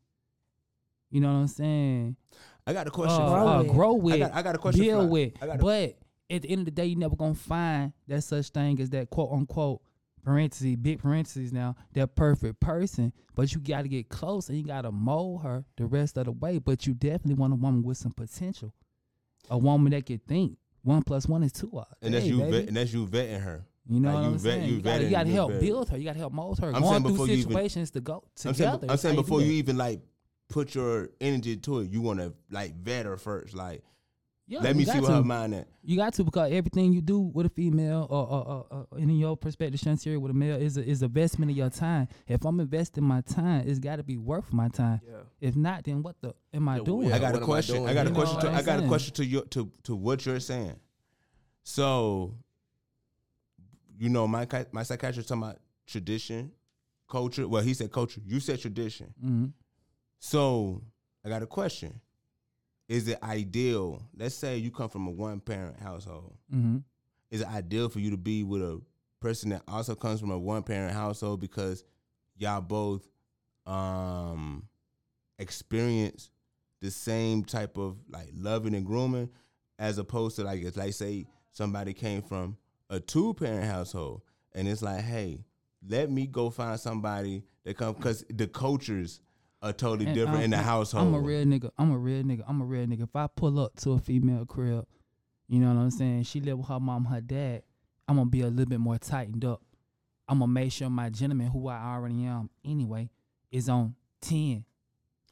[1.11, 2.17] You know what I'm saying?
[2.67, 3.23] I got a question.
[3.23, 4.13] Uh, for Grow uh, with.
[4.15, 4.83] grow I got, I got a question.
[4.83, 5.33] deal for with.
[5.41, 5.99] I got a, But
[6.31, 9.11] at the end of the day, you never gonna find that such thing as that
[9.11, 9.81] quote unquote
[10.25, 13.13] parentheses, big parentheses now, that perfect person.
[13.35, 16.59] But you gotta get close and you gotta mold her the rest of the way.
[16.59, 18.73] But you definitely want a woman with some potential.
[19.51, 20.57] A woman that can think.
[20.83, 21.71] One plus one is two.
[21.77, 22.39] Uh, and that's you.
[22.41, 22.51] baby.
[22.51, 23.65] Vet, and that's you vetting her.
[23.87, 24.69] You know Like, what you I'm vet- saying?
[24.69, 25.61] you You, gotta, you gotta help vetting.
[25.61, 25.99] build her.
[25.99, 26.69] You gotta help mold her.
[26.69, 28.79] I'm Going saying through before you even- situations to go I'm together.
[28.81, 30.01] saying, I'm saying before do you even like
[30.49, 33.55] put your energy to it, you want to like vet her first.
[33.55, 33.83] Like,
[34.47, 35.15] Yeah, let me see what to.
[35.17, 35.69] her mind at.
[35.83, 39.11] You got to because everything you do with a female or, or, or, or in
[39.11, 42.09] your perspective, Shantier, with a male is a, is investment of your time.
[42.27, 45.01] If I'm investing my time, it's got to be worth my time.
[45.07, 45.17] Yeah.
[45.41, 47.13] If not, then what the am I Yeah, doing?
[47.13, 47.87] I got a am I question.
[47.87, 48.41] I got a question.
[48.41, 50.77] To, I I'm got a question to your to to what you're saying.
[51.63, 52.35] So,
[53.99, 56.51] you know, my my psychiatrist talking about tradition
[57.09, 57.47] culture.
[57.47, 58.21] Well, he said culture.
[58.25, 59.15] You said tradition.
[59.25, 59.47] Mm-hmm.
[60.19, 60.83] So
[61.25, 62.01] I got a question.
[62.89, 64.03] Is it ideal?
[64.17, 66.37] Let's say you come from a one parent household.
[66.55, 66.79] Mm-hmm.
[67.31, 68.81] Is it ideal for you to be with a
[69.21, 71.85] person that also comes from a one parent household because
[72.37, 73.09] y'all both
[73.67, 74.69] um
[75.39, 76.31] experience
[76.83, 79.31] the same type of like loving and grooming
[79.79, 82.59] as opposed to like it's like say somebody came from
[82.95, 84.23] a two parent household
[84.55, 85.45] and it's like hey
[85.87, 89.21] let me go find somebody that come because the cultures
[89.63, 91.71] are totally And different I'm- in the household I'm a real nigga.
[91.79, 92.43] I'm a real nigga.
[92.47, 93.03] I'm a real nigga.
[93.05, 94.87] If I pull up to a female crib,
[95.49, 96.25] you know what I'm saying?
[96.25, 97.63] She live with her mom, her dad.
[98.07, 99.63] I'm gonna be a little bit more tightened up.
[100.29, 103.09] I'm gonna make sure my gentleman, who I already am anyway,
[103.51, 104.65] is on ten.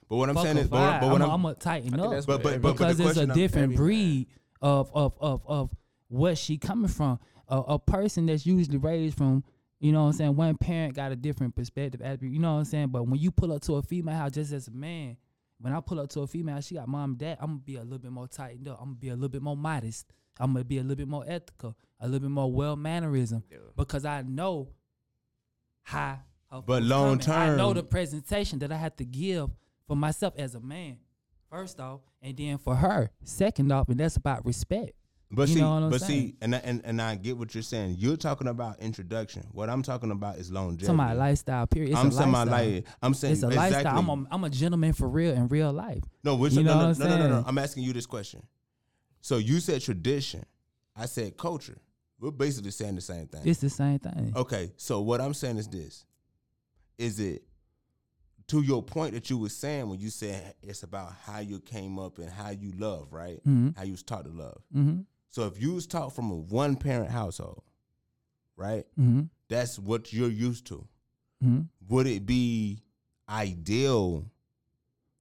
[0.08, 1.00] but what i'm Fuck saying is but, five.
[1.02, 3.14] but what I'm, i'm, I'm gonna tighten up But- but- but- because the it's a
[3.14, 4.26] question I'm- different breed
[4.62, 5.70] of of of of
[6.08, 7.18] what she coming from.
[7.48, 9.44] A, a person that's usually raised from,
[9.80, 12.58] you know what I'm saying, one parent got a different perspective, attribute, you know what
[12.60, 12.88] I'm saying?
[12.88, 15.16] But when you pull up to a female house just as a man,
[15.58, 17.58] when I pull up to a female, house, she got mom and dad, I'm gonna
[17.60, 18.78] be a little bit more tightened up.
[18.80, 20.06] I'm gonna be a little bit more modest.
[20.40, 23.58] I'm gonna be a little bit more ethical, a little bit more well mannerism Yeah.
[23.76, 24.70] because I know
[25.82, 26.20] how.
[26.66, 27.54] But long coming.
[27.54, 29.50] I know the presentation that I have to give
[29.86, 30.98] for myself as a man,
[31.50, 34.92] first off, and then for her, second off, and that's about respect.
[35.34, 36.20] But You see, know what I'm but saying?
[36.28, 37.96] see, and I, and and I get what you're saying.
[37.98, 39.46] You're talking about introduction.
[39.52, 40.86] What I'm talking about is longevity.
[40.86, 41.92] To my lifestyle, period.
[41.92, 42.70] It's I'm a saying my lifestyle.
[42.74, 42.84] life.
[43.02, 43.72] I'm saying It's a exactly.
[43.74, 43.98] lifestyle.
[43.98, 46.04] I'm a, I'm a gentleman for real in real life.
[46.22, 47.32] no, which, you no, know no, no, I'm no, no, no.
[47.36, 47.44] saying?
[47.46, 48.42] I'm asking you this question.
[49.22, 50.44] So you said tradition.
[50.94, 51.78] I said culture.
[52.20, 53.40] We're basically saying the same thing.
[53.46, 54.34] It's the same thing.
[54.36, 56.04] Okay, so what I'm saying is this:
[56.98, 57.42] is it
[58.48, 61.98] to your point that you were saying when you said it's about how you came
[61.98, 63.38] up and how you love, right?
[63.46, 63.70] Mm-hmm.
[63.78, 64.60] How you was taught to love.
[64.76, 65.00] Mm-hmm.
[65.32, 67.62] So if you was taught from a one parent household,
[68.56, 68.84] right?
[69.00, 69.22] Mm-hmm.
[69.48, 70.86] That's what you're used to.
[71.42, 71.62] Mm-hmm.
[71.88, 72.82] Would it be
[73.28, 74.26] ideal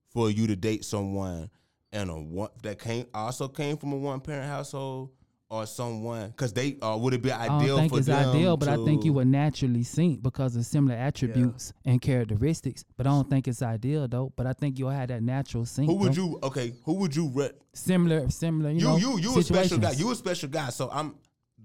[0.09, 1.49] for you to date someone
[1.93, 5.11] and a one that came also came from a one parent household
[5.51, 7.51] or someone because they or would it be ideal?
[7.53, 10.95] I don't think it's ideal, but I think you would naturally sync because of similar
[10.95, 12.85] attributes and characteristics.
[12.95, 14.31] But I don't think it's ideal though.
[14.37, 15.89] But I think you'll have that natural sync.
[15.89, 16.23] who would though.
[16.23, 18.69] you okay who would you re- similar similar?
[18.71, 21.15] You you know, you you a special guy you a special guy so I'm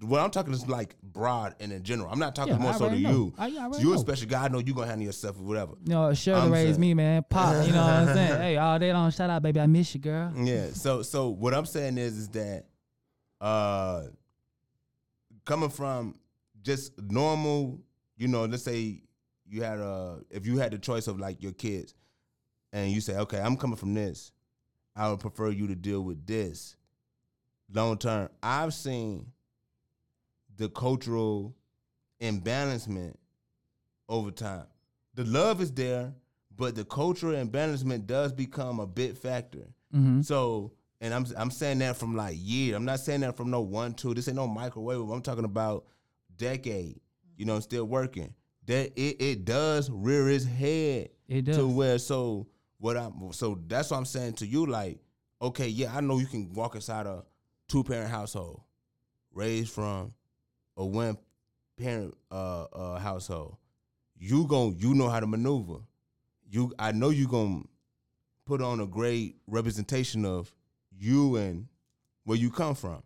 [0.03, 2.89] what I'm talking is like broad and in general I'm not talking Yeah, more so
[2.89, 3.11] to know.
[3.11, 5.45] you I- I already you a special guy I know you gonna handle yourself or
[5.45, 7.25] whatever know, Shirley I'm saying- me, man.
[7.31, 8.41] Pop, you know what I'm saying?
[8.43, 9.61] Hey, all day long, shout out, baby.
[9.61, 10.33] I miss you, girl.
[10.37, 10.71] Yeah.
[10.73, 12.65] So so what I'm saying is is that
[13.41, 14.05] uh
[15.45, 16.19] coming from
[16.63, 17.81] just normal,
[18.17, 19.03] you know, let's say
[19.49, 21.95] you had a if you had the choice of like your kids
[22.73, 24.33] and you say, Okay, I'm coming from this,
[24.95, 26.77] I would prefer you to deal with this
[27.73, 28.29] long term.
[28.43, 29.33] I've seen
[30.57, 31.55] the cultural
[32.21, 33.15] imbalancement
[34.09, 34.67] over time.
[35.15, 36.13] The love is there,
[36.57, 39.69] but the cultural imbalancement does become a big factor.
[39.95, 40.23] Mm-hmm.
[40.23, 40.73] So,
[41.07, 42.77] and I'm I'm saying that from like year.
[42.77, 44.13] I'm not saying that from no one two.
[44.15, 45.01] This ain't no microwave.
[45.09, 45.87] I'm talking about
[46.37, 47.01] decade.
[47.37, 48.35] You know, still working.
[48.67, 51.57] That it it does rear its head It does.
[51.57, 52.49] to where so
[52.79, 54.67] what I'm so that's what I'm saying to you.
[54.67, 54.99] Like,
[55.41, 57.25] okay, yeah, I know you can walk inside a
[57.69, 58.61] two parent household,
[59.33, 60.13] raised from
[60.77, 61.17] a one
[61.79, 63.57] parent uh uh household.
[64.19, 65.79] You gon' you know how to maneuver.
[66.51, 67.63] You I know you gonna
[68.47, 70.53] put on a great representation of
[70.99, 71.67] you and
[72.25, 73.03] where you come from.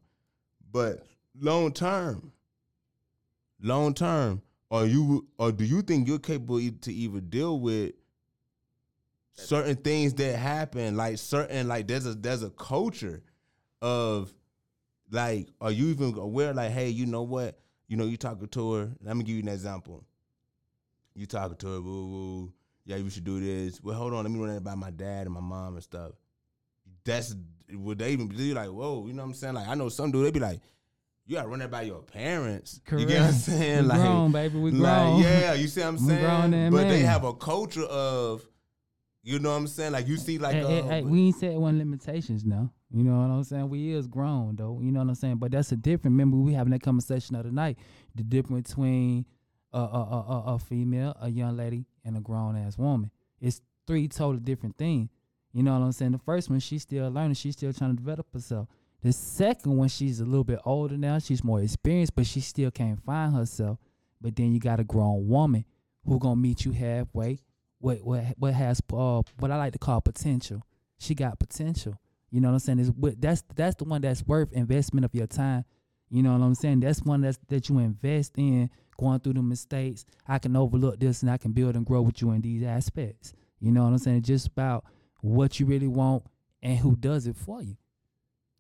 [0.73, 1.07] But
[1.39, 2.33] long term,
[3.61, 7.93] long term, are you or do you think you're capable to even deal with
[9.35, 10.97] certain things that happen?
[10.97, 13.23] Like certain like there's a there's a culture
[13.83, 14.33] of
[15.11, 17.59] like are you even aware like hey you know what?
[17.89, 18.91] You know you talking to her.
[19.03, 20.05] Let me give you an example.
[21.15, 22.53] You talking to her woo woo
[22.85, 23.83] yeah you should do this.
[23.83, 24.25] Well hold on.
[24.25, 26.13] Let me run that by my dad and my mom and stuff
[27.11, 27.35] that's
[27.73, 30.11] would they even be like whoa you know what i'm saying like i know some
[30.11, 30.61] dude They'd be like
[31.27, 34.33] you gotta run that by your parents you get what i'm saying we like grown,
[34.33, 34.59] baby.
[34.59, 34.83] We grown.
[34.83, 36.51] like, yeah, you see what I'm We saying?
[36.51, 38.45] grown but they have a culture of,
[39.23, 39.93] you know what I'm saying?
[39.93, 42.73] Like you see, like Hey, hey, uh, hey, we ain't set one limitations now.
[42.91, 43.69] You know what I'm saying?
[43.69, 44.81] We is grown though.
[44.83, 45.37] You know what I'm saying?
[45.37, 46.15] But that's a different.
[46.15, 47.79] Remember, we having that conversation of the other night.
[48.17, 49.27] The difference between
[49.73, 53.11] a a, a, a, a female, a young lady, and a grown ass woman.
[53.41, 55.11] It's three totally different things.
[55.53, 56.13] You know what I'm saying?
[56.13, 57.35] The first one, she's still learning.
[57.35, 58.69] She's still trying to develop herself.
[59.03, 61.19] The second one, she's a little bit older now.
[61.19, 63.79] She's more experienced, but she still can't find herself.
[64.21, 65.65] But then you got a grown woman
[66.05, 67.39] who gonna meet you halfway.
[67.79, 70.63] What what what has uh what I like to call potential.
[70.99, 71.99] She got potential.
[72.31, 72.79] You know what I'm saying?
[72.79, 75.65] Is that's that's the one that's worth investment of your time.
[76.11, 76.81] You know what I'm saying?
[76.81, 80.05] That's one that's that you invest in going through the mistakes.
[80.29, 83.33] I can overlook this and I can build and grow with you in these aspects.
[83.61, 84.19] You know what I'm saying?
[84.19, 84.85] It's just about
[85.23, 86.25] what you really want
[86.63, 87.77] and who does it for you.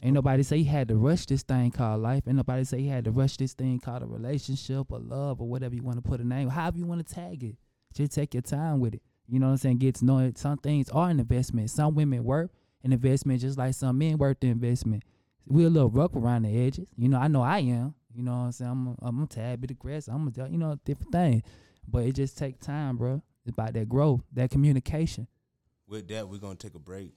[0.02, 2.24] Ain't nobody say he had to rush this thing called life.
[2.26, 5.48] Ain't nobody say he had to rush this thing called a relationship or love or
[5.48, 6.48] whatever you want to put a name.
[6.48, 7.56] However you want to tag it.
[7.92, 9.02] Just take your time with it.
[9.28, 9.78] You know what I'm saying?
[9.78, 10.38] Get to know it.
[10.38, 11.70] Some things are an investment.
[11.70, 12.50] Some women worth
[12.82, 15.02] an investment just like some men worth the investment.
[15.46, 16.88] We're a little rough around the edges.
[16.96, 17.94] You know, I know I am.
[18.14, 18.70] You know what I'm saying?
[18.70, 20.14] I'm a, I'm a tad bit aggressive.
[20.14, 21.42] I'm a, you know, different thing.
[21.86, 23.22] But it just take time, bro.
[23.44, 25.26] It's about that growth, that communication.
[25.90, 27.12] With that, we're gonna take a break,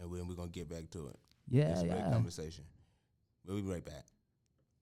[0.00, 1.16] and then we're gonna get back to it.
[1.46, 2.10] Yeah, it's a great yeah.
[2.10, 2.64] conversation.
[3.46, 4.06] We'll be right back.